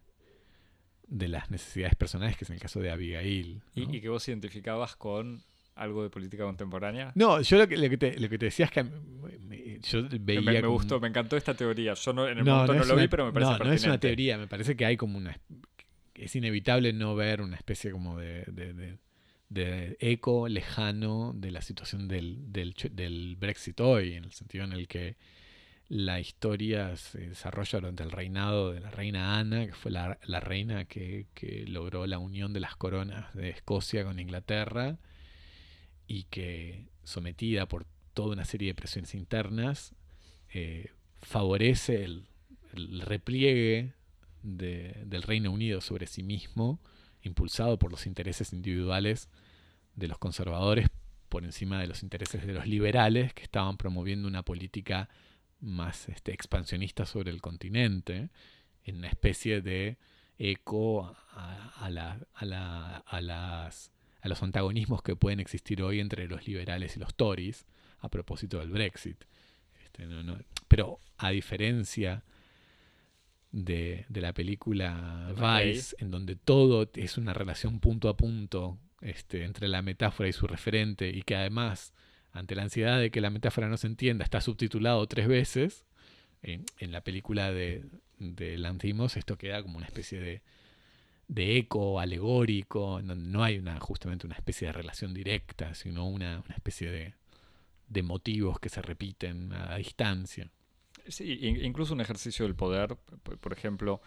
[1.07, 3.61] de las necesidades personales que es en el caso de Abigail.
[3.75, 3.93] Y, ¿no?
[3.93, 5.41] y que vos identificabas con
[5.75, 7.11] algo de política contemporánea.
[7.15, 9.79] No, yo lo que, lo que, te, lo que te decía es que me- me-
[9.81, 11.93] yo veía me, me como- gustó, me encantó esta teoría.
[11.95, 13.57] Yo no, en el No, momento no no, lo vi, una- pero me parece no,
[13.65, 15.37] no es una teoría, me parece que hay como una...
[16.13, 18.97] Es inevitable no ver una especie como de, de, de-
[19.49, 24.71] de eco lejano de la situación del, del, del Brexit hoy, en el sentido en
[24.73, 25.17] el que
[25.87, 30.39] la historia se desarrolla durante el reinado de la reina Ana, que fue la, la
[30.39, 34.97] reina que, que logró la unión de las coronas de Escocia con Inglaterra
[36.07, 39.93] y que, sometida por toda una serie de presiones internas,
[40.53, 42.25] eh, favorece el,
[42.73, 43.93] el repliegue
[44.43, 46.79] de- del Reino Unido sobre sí mismo,
[47.23, 49.29] impulsado por los intereses individuales
[49.95, 50.87] de los conservadores
[51.29, 55.09] por encima de los intereses de los liberales que estaban promoviendo una política
[55.65, 58.29] más este, expansionista sobre el continente,
[58.83, 59.97] en una especie de
[60.37, 63.91] eco a, a la- a la- a las,
[64.21, 67.65] a los antagonismos que pueden existir hoy entre los liberales y los Tories
[67.99, 69.23] a propósito del Brexit.
[69.83, 70.37] Este, no- no-
[70.67, 72.23] pero a diferencia
[73.51, 75.33] de, de la película.
[75.73, 80.33] Vice, en donde todo es una relación punto a punto este, entre la metáfora y
[80.33, 81.93] su referente, y que además,
[82.35, 85.85] ante la ansiedad de que la metáfora no se entienda, está subtitulado tres veces,
[86.43, 87.83] en, en la película de,
[88.19, 90.41] de Lanthimos esto queda como una especie de,
[91.27, 96.43] de eco alegórico, no, no hay una, justamente una especie de relación directa, sino una,
[96.45, 97.13] una especie de,
[97.87, 100.51] de motivos que se repiten a distancia.
[101.07, 102.95] Sí, in- incluso un ejercicio del poder.
[103.23, 104.01] Por, por ejemplo,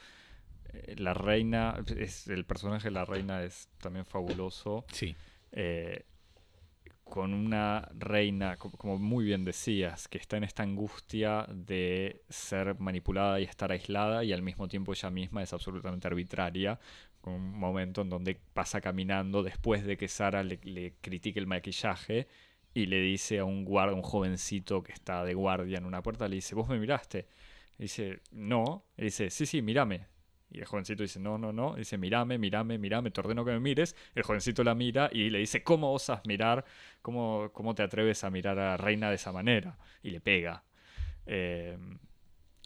[0.73, 4.85] eh, la reina, es, el personaje de la reina es también fabuloso.
[4.93, 5.15] Sí,
[5.53, 6.05] eh,
[7.09, 12.79] con una reina, co- como muy bien decías, que está en esta angustia de ser
[12.79, 16.79] manipulada y estar aislada y al mismo tiempo ella misma es absolutamente arbitraria,
[17.21, 21.47] con un momento en donde pasa caminando después de que Sara le, le critique el
[21.47, 22.29] maquillaje
[22.75, 26.29] y le dice a un guardia, un jovencito que está de guardia en una puerta,
[26.29, 27.27] le dice, ¿vos me miraste?
[27.79, 28.85] Y dice, no.
[28.97, 30.07] Y dice, sí, sí, mírame.
[30.51, 31.75] Y el jovencito dice, no, no, no.
[31.75, 33.95] Dice, mírame, mírame, mírame, te ordeno que me mires.
[34.15, 36.65] El jovencito la mira y le dice, ¿cómo osas mirar?
[37.03, 39.79] ¿Cómo, cómo te atreves a mirar a la reina de esa manera?
[40.03, 40.65] Y le pega.
[41.27, 41.77] Eh,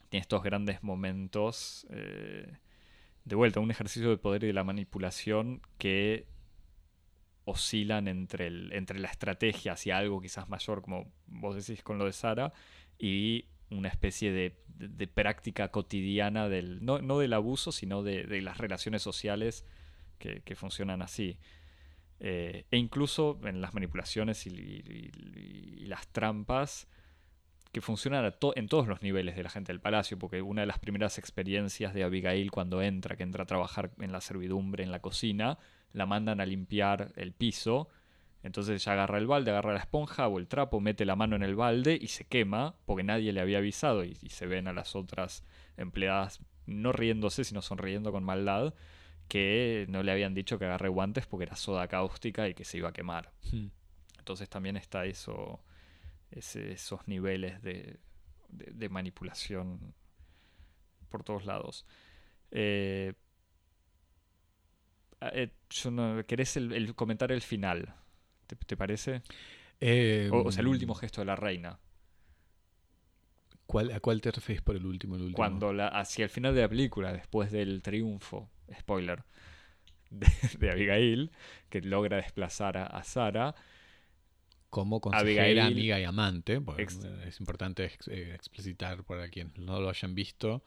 [0.08, 1.86] tiene estos grandes momentos.
[1.90, 2.58] eh,
[3.24, 6.26] de vuelta, un ejercicio de poder y de la manipulación que
[7.44, 12.04] oscilan entre, el, entre la estrategia hacia algo quizás mayor, como vos decís con lo
[12.04, 12.52] de Sara,
[12.98, 18.40] y una especie de, de- práctica cotidiana del, no, no del abuso, sino de, de
[18.40, 19.64] las relaciones sociales
[20.18, 21.38] que, que funcionan así.
[22.24, 25.10] Eh, e incluso en las manipulaciones y,
[25.86, 26.86] las trampas
[27.72, 30.78] que funcionan en todos los niveles de la gente del palacio, porque una de las
[30.78, 35.00] primeras experiencias de Abigail cuando entra, que entra a trabajar en la servidumbre, en la
[35.00, 35.58] cocina,
[35.92, 37.88] la mandan a limpiar el piso.
[38.42, 41.42] Entonces ella agarra el balde, agarra la esponja o el trapo, mete la mano en
[41.42, 44.72] el balde y se quema porque nadie le había avisado y, y se ven a
[44.72, 45.44] las otras
[45.76, 48.74] empleadas no riéndose, sino sonriendo con maldad,
[49.28, 52.78] que no le habían dicho que agarre guantes porque era soda cáustica y que se
[52.78, 53.32] iba a quemar.
[53.52, 53.68] Hmm.
[54.18, 55.60] Entonces también está eso,
[56.30, 57.98] ese- esos niveles de,
[58.50, 59.94] de- de manipulación
[61.08, 61.84] por todos lados.
[62.50, 63.14] Eh,
[65.20, 67.94] ah, eh, yo no- ¿Querés el, el- comentar el final?
[68.58, 69.22] ¿Te, te parece?
[69.80, 71.78] Eh, O, o sea, el último gesto de la reina.
[73.66, 75.16] ¿cuál- ¿A cuál te referís por el último?
[75.16, 75.36] El último?
[75.38, 79.24] Cuando la, hacia el final de la película, después del triunfo, spoiler,
[80.10, 80.26] de,
[80.58, 81.30] de Abigail,
[81.70, 83.54] que logra desplazar a, a Sara,
[84.70, 86.60] Como consejera, Abigail- amiga y amante.
[86.60, 86.84] porque
[87.26, 90.62] es importante ex- eh, explicitar para quienes no lo hayan visto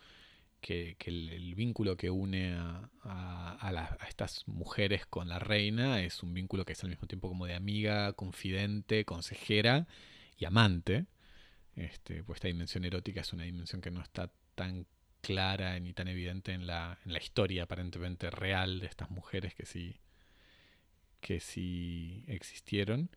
[0.66, 6.66] que, el, vínculo que une a, a estas mujeres con la reina es un vínculo
[6.66, 9.86] que es al mismo tiempo como de amiga, confidente, consejera
[10.40, 11.06] y amante.
[11.76, 14.88] Este, pues esta dimensión erótica es una dimensión que no está tan
[15.22, 19.68] clara ni tan evidente en la, en la historia aparentemente real de estas mujeres que
[19.68, 20.00] sí,
[21.20, 23.12] que sí existieron.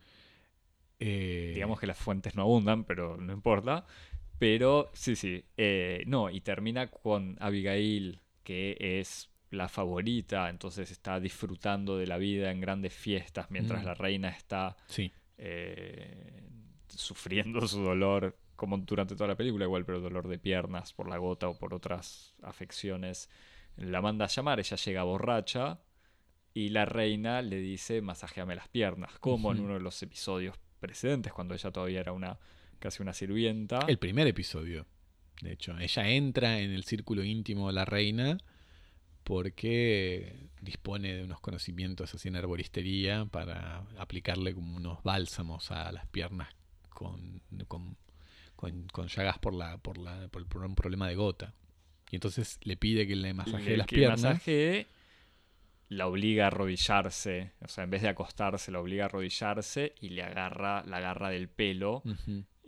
[1.01, 3.87] Eh, digamos que las fuentes no abundan, pero no importa.
[4.39, 5.45] Pero sí, sí.
[5.57, 12.19] eh, no, y termina con Abigail, que es la favorita, entonces está disfrutando de la
[12.19, 13.87] vida en grandes fiestas, mientras Mm.
[13.87, 16.49] la reina está Sí, eh,
[16.89, 21.17] sufriendo su dolor, como durante toda la película, igual, pero dolor de piernas por la
[21.19, 23.31] gota o por otras afecciones.
[23.77, 25.81] La manda a llamar, ella llega borracha
[26.53, 31.33] y la reina le dice, masajeame las piernas, como en uno de los episodios precedentes,
[31.33, 32.39] cuando ella todavía era una
[32.79, 33.81] casi una sirvienta.
[33.89, 34.87] el primer episodio.
[35.43, 38.39] De hecho, ella entra en el círculo íntimo de la reina
[39.25, 46.07] porque dispone de unos conocimientos así en arboristería para aplicarle como unos bálsamos a las
[46.07, 46.49] piernas
[46.89, 47.97] con, con,
[48.57, 51.55] con- con llagas por, la, por, la, por un problema de gota.
[52.11, 54.23] Y entonces le pide que le masajee Le- las que piernas.
[54.23, 54.87] masajee,
[55.91, 60.09] la obliga a arrodillarse, o sea, en vez de acostarse, la obliga a arrodillarse y
[60.09, 62.03] le agarra, la agarra del pelo.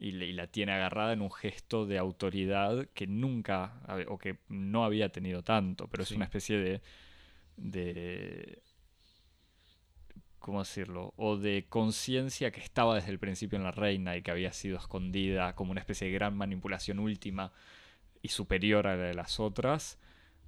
[0.00, 4.38] Y, le- y la tiene agarrada en un gesto de autoridad que nunca o que
[4.48, 6.82] no había tenido tanto, pero es una especie de,
[7.58, 8.62] de
[10.38, 11.12] ¿cómo decirlo?
[11.16, 14.78] O de conciencia que estaba desde el principio en la reina y que había sido
[14.78, 17.52] escondida como una especie de gran manipulación última
[18.22, 19.98] y superior a la de las otras,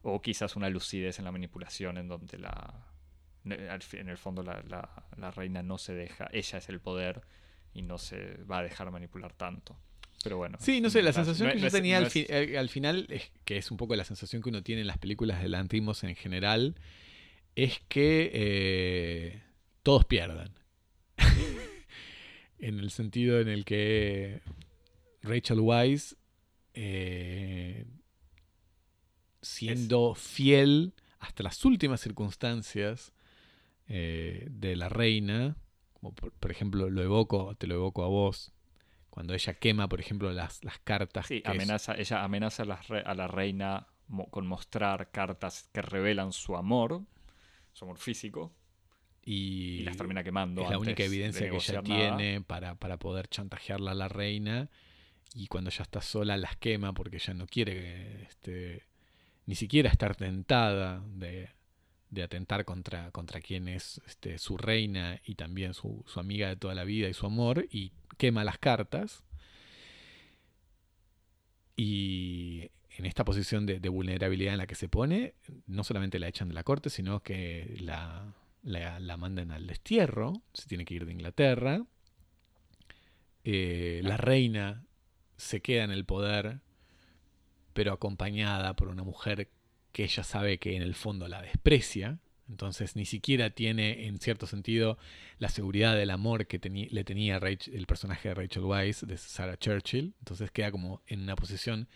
[0.02, 2.86] o quizás una lucidez en la manipulación en donde la
[3.44, 7.22] en el fondo la, la- la reina no se deja, ella es el poder
[7.74, 9.76] y no se va a dejar manipular tanto.
[10.22, 10.56] Pero bueno.
[10.60, 12.26] Sí, no sé, la sensación no- que no yo es- tenía no al, es- fi-
[12.28, 14.98] eh, al final, es que es un poco la sensación que uno tiene en las
[14.98, 16.76] películas de Lantimos en general,
[17.56, 19.42] es que eh,
[19.82, 20.52] todos pierdan.
[22.58, 24.40] en el sentido en el que
[25.22, 26.14] Rachel Weisz,
[26.74, 27.84] eh,
[29.40, 33.12] siendo fiel hasta las últimas circunstancias
[33.88, 35.56] eh, de la reina,
[36.02, 38.52] como por, por ejemplo lo evoco, te lo evoco a vos,
[39.10, 41.26] cuando ella quema, por ejemplo, las, las cartas.
[41.26, 45.68] Sí, es- amenaza, ella amenaza a la, re- a la reina mo- con mostrar cartas
[45.72, 47.02] que revelan su amor,
[47.72, 48.52] su amor físico,
[49.24, 50.62] y, y las termina quemando.
[50.62, 52.16] es la única de evidencia que ella nada.
[52.16, 54.68] tiene para, para poder chantajearla a la reina.
[55.34, 58.84] Y cuando ya está sola las quema porque ella no quiere este,
[59.46, 61.50] ni siquiera estar tentada de,
[62.12, 66.56] de atentar contra, contra quien es este, su reina y también su, su amiga de
[66.56, 67.66] toda la vida y su amor.
[67.70, 69.24] Y quema las cartas.
[71.74, 75.34] Y en esta posición de, vulnerabilidad en la que se pone,
[75.66, 80.42] no solamente la echan de la corte, sino que la, la, la mandan al destierro,
[80.52, 81.86] se tiene que ir de Inglaterra.
[83.44, 84.84] Eh, la reina
[85.38, 86.60] se queda en el poder,
[87.72, 89.48] pero acompañada por una mujer
[89.92, 92.18] que ella sabe que en el fondo la desprecia.
[92.48, 94.98] Entonces ni siquiera tiene, en cierto sentido,
[95.38, 96.58] la seguridad del amor que
[96.90, 100.14] le tenía el personaje de Rachel Weisz, de Sarah Churchill.
[100.18, 101.88] Entonces queda como en una posición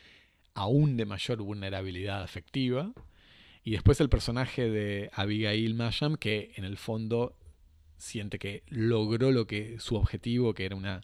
[0.55, 2.93] aún de mayor vulnerabilidad afectiva.
[3.65, 7.37] Y después el personaje de Abigail Masham, que en el fondo
[7.99, 11.03] siente que logró lo que su objetivo, que era una,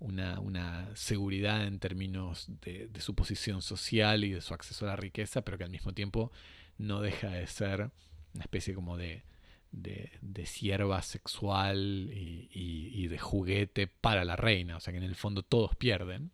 [0.00, 5.42] una, seguridad en términos de, su posición social y de su acceso a la riqueza,
[5.42, 6.32] pero que al mismo tiempo
[6.78, 7.90] no deja de ser
[8.34, 9.22] una especie como de,
[9.70, 14.76] de, sierva sexual y, de juguete para la reina.
[14.76, 16.30] O sea que en el fondo todos pierden.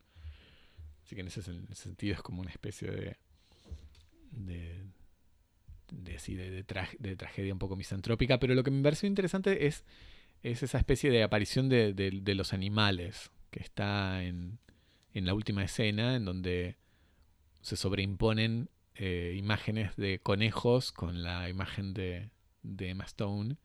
[1.05, 3.17] Así que en ese sen- sentido es como una especie de.
[4.31, 4.87] de.
[5.91, 8.39] de, tragedia un poco misantrópica.
[8.39, 9.85] Pero lo que me pareció interesante es,
[10.43, 14.59] es esa especie de aparición de los animales que está en,
[15.15, 16.77] en la última escena, en donde
[17.61, 22.31] se sobreimponen eh, imágenes de conejos con la imagen de,
[22.63, 23.57] de Emma Stone.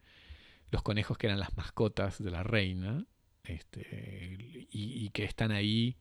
[0.71, 3.05] Los conejos que eran las mascotas de la reina.
[3.43, 5.97] Este, y, que están ahí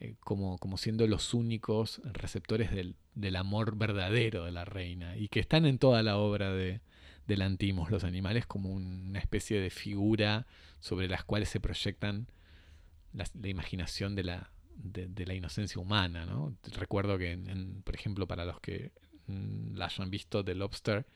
[0.00, 5.28] eh, como, como siendo los únicos receptores del, del amor verdadero de la reina y
[5.28, 6.80] que están en toda la obra de,
[7.26, 10.46] del antimos, los animales como una especie de figura
[10.80, 12.28] sobre las cuales se proyectan
[13.12, 16.26] la, imaginación de la, de, la inocencia humana.
[16.26, 16.56] ¿no?
[16.62, 17.38] Recuerdo que,
[17.84, 18.92] por ejemplo, para los que
[19.26, 21.06] mm, la hayan visto, The Lobster,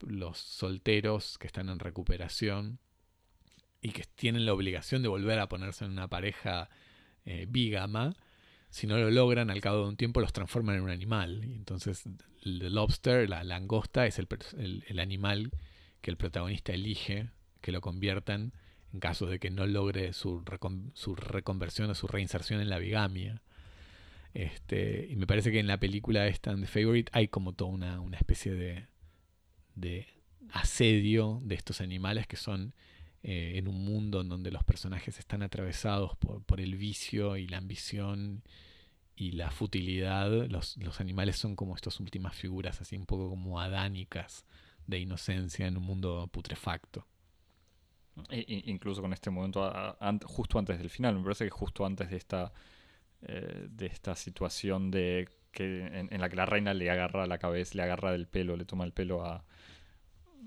[0.00, 2.78] los solteros que están en recuperación
[3.80, 6.68] y que tienen la obligación de volver a ponerse en una pareja
[7.24, 8.14] eh, bígama,
[8.70, 11.44] si no lo logran, al cabo de un tiempo los transforman en un animal.
[11.44, 12.04] Y entonces
[12.42, 15.50] el lobster, la langosta, es el, animal
[16.00, 18.52] que el protagonista elige que lo conviertan
[18.92, 20.42] en caso de que no logre su,
[20.94, 23.42] su reconversión o su reinserción en la bigamia.
[24.34, 28.00] Este, y me parece que en la película esta, The Favorite, hay como toda una,
[28.00, 28.86] una especie de,
[29.74, 30.06] de
[30.52, 32.74] asedio de estos animales que son
[33.22, 37.58] eh, en un mundo en donde los personajes están atravesados por, el vicio y la
[37.58, 38.42] ambición
[39.14, 44.46] y la futilidad, los, animales son como estas últimas figuras, así un poco como adánicas
[44.86, 47.06] de inocencia en un mundo putrefacto.
[48.30, 49.72] Incluso con este momento,
[50.24, 52.52] justo antes del final, me parece que justo antes de esta,
[53.22, 57.72] eh, de esta situación de que en, la que la reina le agarra la cabeza,
[57.74, 59.44] le agarra del pelo, le toma el pelo a,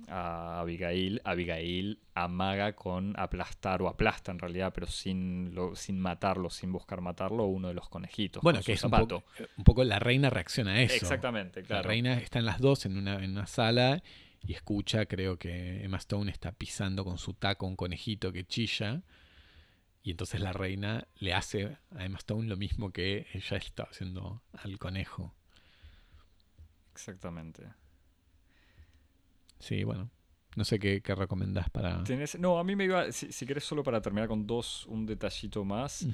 [0.07, 6.71] a Abigail, Abigail amaga con aplastar o aplasta en realidad, pero sin, sin matarlo, sin
[6.71, 8.41] buscar matarlo, uno de los conejitos.
[8.43, 9.23] Bueno, que es un poco,
[9.57, 10.95] un poco, la reina reacciona a eso.
[10.95, 11.83] Exactamente, claro.
[11.83, 14.01] La reina está en las dos en una, en una sala
[14.45, 19.03] y escucha, creo que Emma Stone está pisando con su taco un conejito que chilla.
[20.03, 24.41] Y entonces la reina le hace a Emma Stone lo mismo que ella está haciendo
[24.51, 25.33] al conejo.
[26.91, 27.63] Exactamente.
[29.59, 30.09] Sí, bueno.
[30.55, 32.03] No sé qué, qué recomendás para.
[32.39, 33.11] No, a mí me iba.
[33.11, 36.05] Si, si querés, solo para terminar con dos, un detallito más.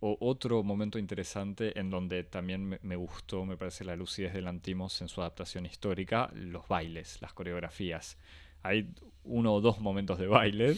[0.00, 5.00] O otro momento interesante en donde también me, gustó, me parece, la lucidez del Antimos
[5.00, 8.18] en su adaptación histórica: los bailes, las coreografías.
[8.62, 8.88] Hay
[9.24, 10.76] uno o dos momentos de baile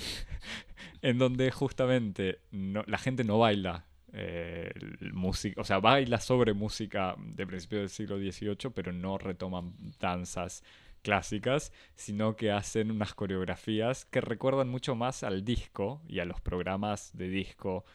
[1.02, 4.72] en donde justamente la gente no baila eh,
[5.12, 10.62] música, o sea, baila sobre música de principios del siglo XVIII, pero no retoman danzas
[11.08, 16.42] clásicas, sino que hacen unas coreografías que recuerdan mucho más al disco y a los
[16.42, 17.86] programas de disco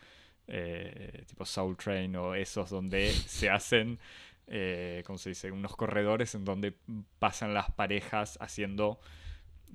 [0.47, 3.99] eh, tipo Soul Train o esos donde se hacen,
[4.47, 6.75] eh, ¿cómo se dice?, unos corredores en donde
[7.19, 8.99] pasan las parejas haciendo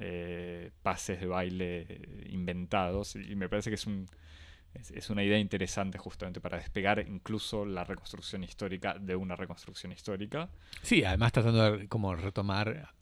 [0.00, 4.08] eh, pases de baile inventados y me parece que es un...
[4.74, 10.50] Es, una idea interesante justamente para despegar incluso la reconstrucción histórica de una reconstrucción histórica.
[10.82, 12.92] Sí, además tratando de como retomar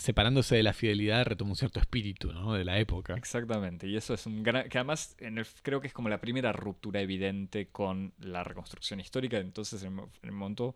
[0.00, 2.54] separándose de la fidelidad, retoma un cierto espíritu ¿no?
[2.54, 3.14] de la época.
[3.14, 4.68] Exactamente, y eso es un gran...
[4.68, 9.38] que además en creo que es como la primera ruptura evidente con la reconstrucción histórica,
[9.38, 10.74] entonces en, el momento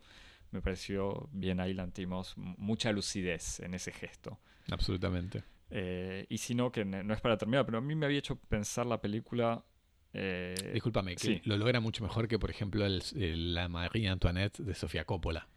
[0.51, 4.39] me pareció bien ahí lantimos mucha lucidez en ese gesto.
[4.69, 5.43] Absolutamente.
[5.71, 8.35] Eh, y si no, que no es para terminar, pero a mí me había hecho
[8.35, 9.65] pensar la película...
[10.13, 15.03] Eh, Discúlpame, que lo logra mucho mejor que, por ejemplo, la María Antoinette de Sofía
[15.03, 15.49] Coppola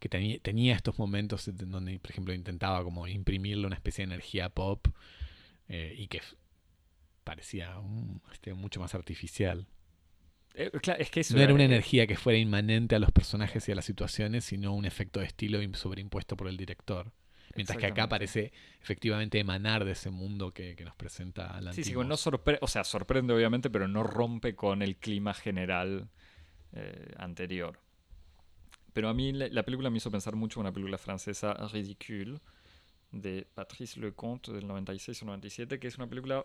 [0.00, 4.48] que tenía, estos momentos en donde, por ejemplo, intentaba como imprimirle una especie de energía
[4.48, 4.88] pop
[5.68, 6.20] eh, y que
[7.22, 7.76] parecía
[8.32, 9.66] este, mucho más artificial.
[10.54, 13.74] Eh, es que no era, una energía que fuera inmanente a los personajes y a
[13.74, 17.12] las situaciones, sino un efecto de estilo sobreimpuesto por el director.
[17.54, 21.92] Mientras que acá parece efectivamente emanar de ese mundo que, nos presenta la Sí, sí,
[21.92, 26.08] no o sea, sorprende obviamente, pero no rompe con el clima general
[26.72, 27.80] eh, anterior.
[28.92, 32.40] Pero a mí la, película me hizo pensar mucho en una película francesa, Ridicule,
[33.12, 36.44] de Patrice Lecomte del 96 o 97, que es una película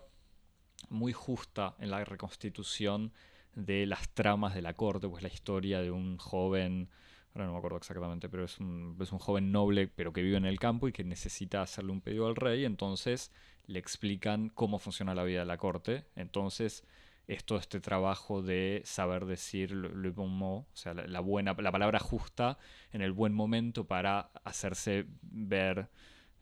[0.88, 3.12] muy justa en la reconstitución
[3.54, 6.90] de las tramas de la corte, pues la historia de un joven,
[7.34, 10.36] ahora no me acuerdo exactamente, pero es un, es un joven noble, pero que vive
[10.36, 13.32] en el campo y que necesita hacerle un pedido al rey, entonces
[13.66, 16.84] le explican cómo funciona la vida de la corte, entonces
[17.26, 21.72] es todo este trabajo de saber decir le bon mot, o sea, la, buena, la
[21.72, 22.58] palabra justa
[22.92, 25.88] en el buen momento para hacerse ver,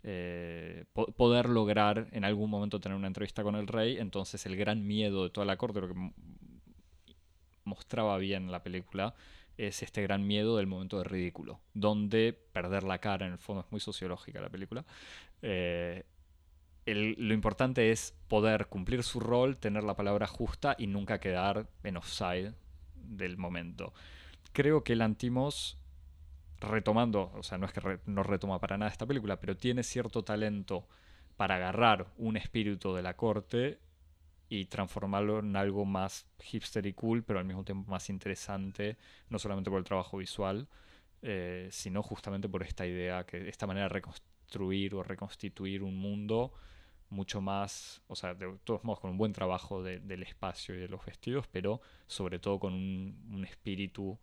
[0.03, 0.85] eh,
[1.17, 3.97] poder lograr en algún momento tener una entrevista con el rey.
[3.97, 6.13] Entonces el gran miedo de toda la corte, lo que
[7.65, 9.15] mostraba bien la película,
[9.57, 13.63] es este gran miedo del momento de ridículo, donde perder la cara, en el fondo
[13.63, 14.85] es muy sociológica la película,
[15.43, 16.05] eh,
[16.87, 21.97] lo importante es poder cumplir su rol, tener la palabra justa y nunca quedar en
[21.97, 22.53] offside
[22.95, 23.93] del momento.
[24.53, 25.79] Creo que el Antimos,
[26.61, 30.23] retomando, o sea, no es que no retoma para nada esta película, pero tiene cierto
[30.25, 30.87] talento
[31.37, 33.79] para agarrar un espíritu de la corte
[34.49, 38.97] y transformarlo en algo más hipster y cool, pero al mismo tiempo más interesante,
[39.31, 40.69] no solamente por el trabajo visual,
[41.23, 46.53] eh, sino justamente por esta idea, que esta manera de construir o reconstituir un mundo
[47.11, 50.89] mucho más, o sea, de todos modos con un buen trabajo del espacio y de
[50.89, 54.19] los vestidos, pero sobre todo con un, espíritu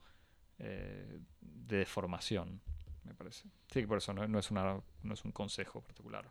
[0.59, 2.61] eh, de deformación,
[3.03, 3.49] me parece.
[3.71, 6.29] Sí, por eso no, es, una, no es un consejo particular.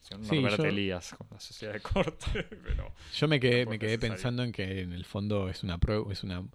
[0.00, 2.44] Sino sí, Norbert Elías con la sociedad de corte.
[2.62, 6.12] Pero yo me quedé, me quedé pensando en que en el fondo es una prueba,
[6.12, 6.46] es una,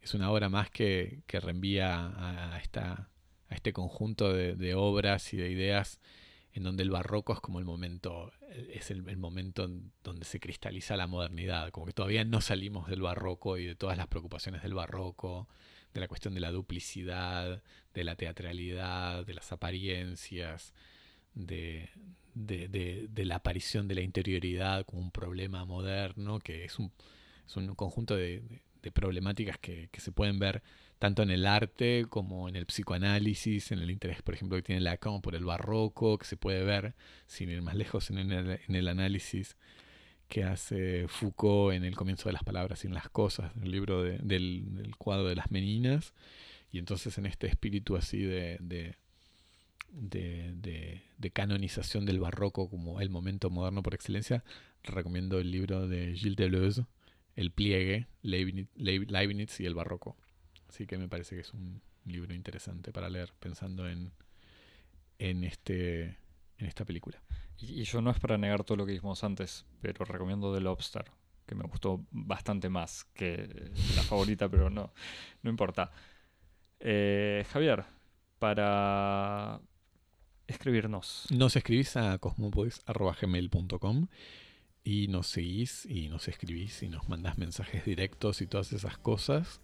[0.00, 3.08] es una obra más que, que reenvía a, esta,
[3.48, 6.00] a este conjunto de, de obras y de ideas
[6.54, 9.68] en donde el barroco es como el momento, es el, momento
[10.04, 13.96] donde se cristaliza la modernidad, como que todavía no salimos del barroco y de todas
[13.96, 15.48] las preocupaciones del barroco,
[15.94, 17.62] de la cuestión de la duplicidad,
[17.94, 20.74] de la teatralidad, de las apariencias,
[21.34, 21.88] de,
[22.34, 26.92] de, la aparición de la interioridad como un problema moderno, que es un,
[27.46, 28.42] es un conjunto de,
[28.92, 30.62] problemáticas que, que se pueden ver
[31.02, 34.80] tanto en el arte como en el psicoanálisis, en el interés, por ejemplo, que tiene
[34.80, 36.94] Lacan por el barroco, que se puede ver,
[37.26, 39.56] sin ir más lejos, en el, análisis
[40.28, 44.04] que hace Foucault en el comienzo de las palabras y en las cosas, el libro
[44.04, 46.14] del, cuadro de las meninas,
[46.70, 48.58] y entonces en este espíritu así de,
[49.90, 54.44] de, canonización del barroco como el momento moderno por excelencia,
[54.84, 56.86] recomiendo el libro de Gilles Deleuze,
[57.34, 60.16] El pliegue, Leibniz y el barroco.
[60.72, 64.10] Así que me parece que es un libro interesante para leer pensando en,
[65.18, 66.04] en, este,
[66.56, 67.22] en esta película.
[67.58, 71.04] Y, yo no es para negar todo lo que dijimos antes, pero recomiendo The Lobster,
[71.44, 74.94] que me gustó bastante más que la favorita, pero no,
[75.42, 75.92] no importa.
[76.80, 77.84] Eh, Javier,
[78.38, 79.60] para
[80.46, 81.26] escribirnos.
[81.28, 84.06] Nos escribís a cosmopolis.gmail.com
[84.84, 89.60] y nos seguís y nos escribís y nos mandás mensajes directos y todas esas cosas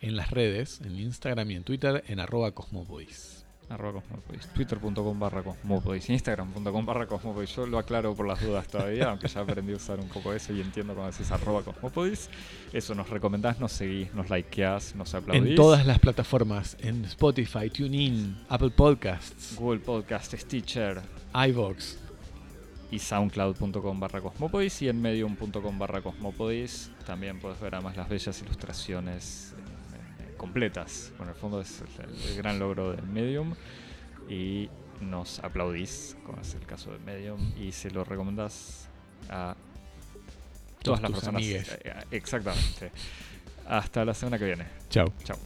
[0.00, 3.44] en las redes, en Instagram y en Twitter, en arroba cosmopodis.
[3.68, 4.02] Arroba
[4.52, 6.10] Twitter.com barra cosmopodis.
[6.10, 7.54] Instagram.com barra cosmopodis.
[7.54, 10.52] Yo lo aclaro por las dudas todavía, aunque ya aprendí a usar un poco eso
[10.52, 12.30] y entiendo cuando decís arroba cosmopodis.
[12.72, 15.50] Eso, nos recomendás, nos seguís, nos likeás, nos aplaudís.
[15.50, 21.00] En todas las plataformas, en Spotify, TuneIn, Apple Podcasts, Google Podcasts, Stitcher,
[21.32, 21.96] iVoox
[22.90, 28.42] y soundcloud.com barra cosmopodis y en medium.com barra cosmopodis también puedes ver además las bellas
[28.42, 29.54] ilustraciones
[30.40, 31.12] completas.
[31.18, 33.54] Bueno, el fondo es el, gran logro de Medium
[34.26, 34.70] y
[35.02, 38.88] nos aplaudís, como es el caso de Medium, y se lo recomendás
[39.28, 39.54] a
[40.82, 41.42] todas las personas.
[41.42, 42.90] Eh, eh, exactamente.
[43.66, 44.66] Hasta la semana que viene.
[44.88, 45.12] Chao.
[45.24, 45.36] Chao.